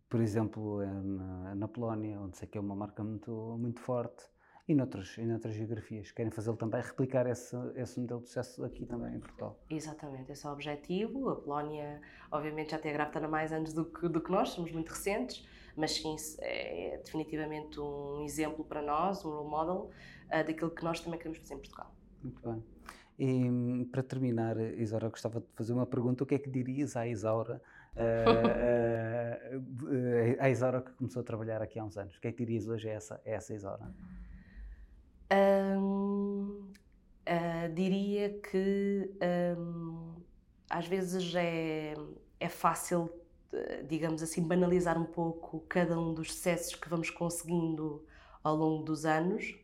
por 0.07 0.21
exemplo, 0.21 0.79
na, 0.85 1.55
na 1.55 1.67
Polónia, 1.67 2.17
onde 2.21 2.37
sei 2.37 2.47
que 2.47 2.57
é 2.57 2.61
uma 2.61 2.75
marca 2.75 3.03
muito, 3.03 3.57
muito 3.59 3.81
forte 3.81 4.23
e 4.67 4.73
noutras, 4.73 5.15
e 5.17 5.25
noutras 5.25 5.53
geografias. 5.53 6.11
Querem 6.11 6.31
fazê-lo 6.31 6.57
também, 6.57 6.81
replicar 6.81 7.27
esse, 7.27 7.55
esse 7.75 7.99
modelo 7.99 8.21
de 8.21 8.27
sucesso 8.27 8.65
aqui 8.65 8.85
também 8.85 9.15
em 9.15 9.19
Portugal. 9.19 9.59
Exatamente, 9.69 10.31
esse 10.31 10.45
é 10.45 10.49
o 10.49 10.53
objetivo. 10.53 11.29
A 11.29 11.35
Polónia, 11.35 12.01
obviamente, 12.31 12.71
já 12.71 12.79
tem 12.79 12.95
a 12.95 13.03
há 13.03 13.27
mais 13.27 13.53
anos 13.53 13.73
do 13.73 13.85
que, 13.85 14.09
do 14.09 14.19
que 14.19 14.31
nós, 14.31 14.49
somos 14.49 14.71
muito 14.71 14.89
recentes, 14.89 15.47
mas 15.77 15.91
sim, 15.91 16.15
é 16.39 16.99
definitivamente 17.03 17.79
um 17.79 18.23
exemplo 18.23 18.65
para 18.65 18.81
nós, 18.81 19.23
um 19.23 19.29
role 19.29 19.49
model, 19.49 19.91
uh, 20.27 20.43
daquilo 20.45 20.71
que 20.71 20.83
nós 20.83 20.99
também 20.99 21.19
queremos 21.19 21.37
fazer 21.37 21.53
em 21.53 21.59
Portugal. 21.59 21.93
Muito 22.23 22.41
bem. 22.41 22.63
E 23.17 23.85
para 23.91 24.01
terminar, 24.03 24.57
Isaura, 24.77 25.09
gostava 25.09 25.39
de 25.39 25.47
fazer 25.55 25.73
uma 25.73 25.85
pergunta. 25.85 26.23
O 26.23 26.27
que 26.27 26.35
é 26.35 26.39
que 26.39 26.49
dirias 26.49 26.97
à 26.97 27.07
Isaura, 27.07 27.61
uh, 27.95 27.99
uh, 29.57 30.35
à 30.41 30.49
Isaura 30.49 30.81
que 30.81 30.91
começou 30.93 31.21
a 31.21 31.23
trabalhar 31.23 31.61
aqui 31.61 31.77
há 31.77 31.83
uns 31.85 31.97
anos? 31.97 32.17
O 32.17 32.21
que 32.21 32.29
é 32.29 32.31
que 32.31 32.43
dirias 32.43 32.67
hoje 32.67 32.89
a 32.89 32.93
essa, 32.93 33.21
a 33.23 33.29
essa 33.29 33.53
Isaura? 33.53 33.93
uh, 35.31 36.73
diria 37.67 38.29
que 38.39 39.09
às 40.69 40.87
vezes 40.87 41.33
é, 41.35 41.93
é 42.39 42.49
fácil, 42.49 43.09
digamos 43.87 44.21
assim, 44.21 44.41
banalizar 44.41 44.99
um 44.99 45.05
pouco 45.05 45.61
cada 45.69 45.99
um 45.99 46.13
dos 46.13 46.33
sucessos 46.33 46.75
que 46.75 46.89
vamos 46.89 47.09
conseguindo 47.09 48.05
ao 48.43 48.55
longo 48.55 48.83
dos 48.83 49.05
anos. 49.05 49.55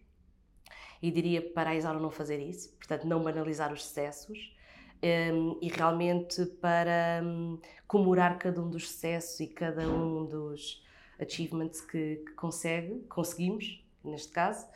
E 1.02 1.10
diria 1.10 1.42
para 1.42 1.72
a 1.72 1.94
não 1.94 2.12
fazer 2.12 2.40
isso, 2.40 2.70
portanto, 2.78 3.08
não 3.08 3.24
banalizar 3.24 3.74
os 3.74 3.84
sucessos. 3.84 4.56
Um, 5.04 5.58
e 5.60 5.68
realmente 5.68 6.46
para 6.46 7.22
um, 7.24 7.60
comemorar 7.88 8.38
cada 8.38 8.62
um 8.62 8.70
dos 8.70 8.88
sucessos 8.88 9.40
e 9.40 9.48
cada 9.48 9.90
um 9.90 10.28
dos 10.28 10.86
achievements 11.20 11.82
que, 11.82 12.18
que 12.18 12.34
consegue, 12.34 13.00
conseguimos, 13.10 13.84
neste 14.04 14.32
caso, 14.32 14.68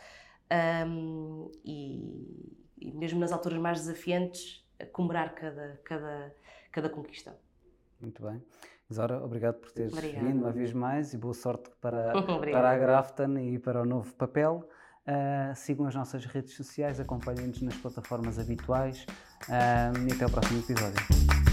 um, 0.87 1.51
e, 1.63 2.64
e, 2.85 2.91
mesmo 2.91 3.19
nas 3.19 3.31
alturas 3.31 3.57
mais 3.57 3.79
desafiantes, 3.79 4.63
comemorar 4.91 5.33
cada, 5.33 5.79
cada, 5.83 6.35
cada 6.71 6.89
conquista. 6.89 7.35
Muito 7.99 8.21
bem. 8.23 8.41
Zora, 8.93 9.23
obrigado 9.23 9.55
por 9.55 9.71
teres 9.71 9.93
Obrigada. 9.93 10.25
vindo 10.25 10.41
uma 10.41 10.51
vez 10.51 10.71
mais 10.71 11.13
e 11.13 11.17
boa 11.17 11.33
sorte 11.33 11.71
para, 11.81 12.13
para 12.51 12.69
a 12.71 12.77
Grafton 12.77 13.37
e 13.39 13.57
para 13.57 13.81
o 13.81 13.85
novo 13.85 14.13
papel. 14.13 14.69
Uh, 15.07 15.55
sigam 15.55 15.85
as 15.85 15.95
nossas 15.95 16.25
redes 16.25 16.55
sociais, 16.55 16.99
acompanhem-nos 16.99 17.61
nas 17.61 17.75
plataformas 17.75 18.39
habituais 18.39 19.05
uh, 19.47 20.07
e 20.07 20.13
até 20.13 20.25
o 20.25 20.31
próximo 20.31 20.59
episódio. 20.59 21.44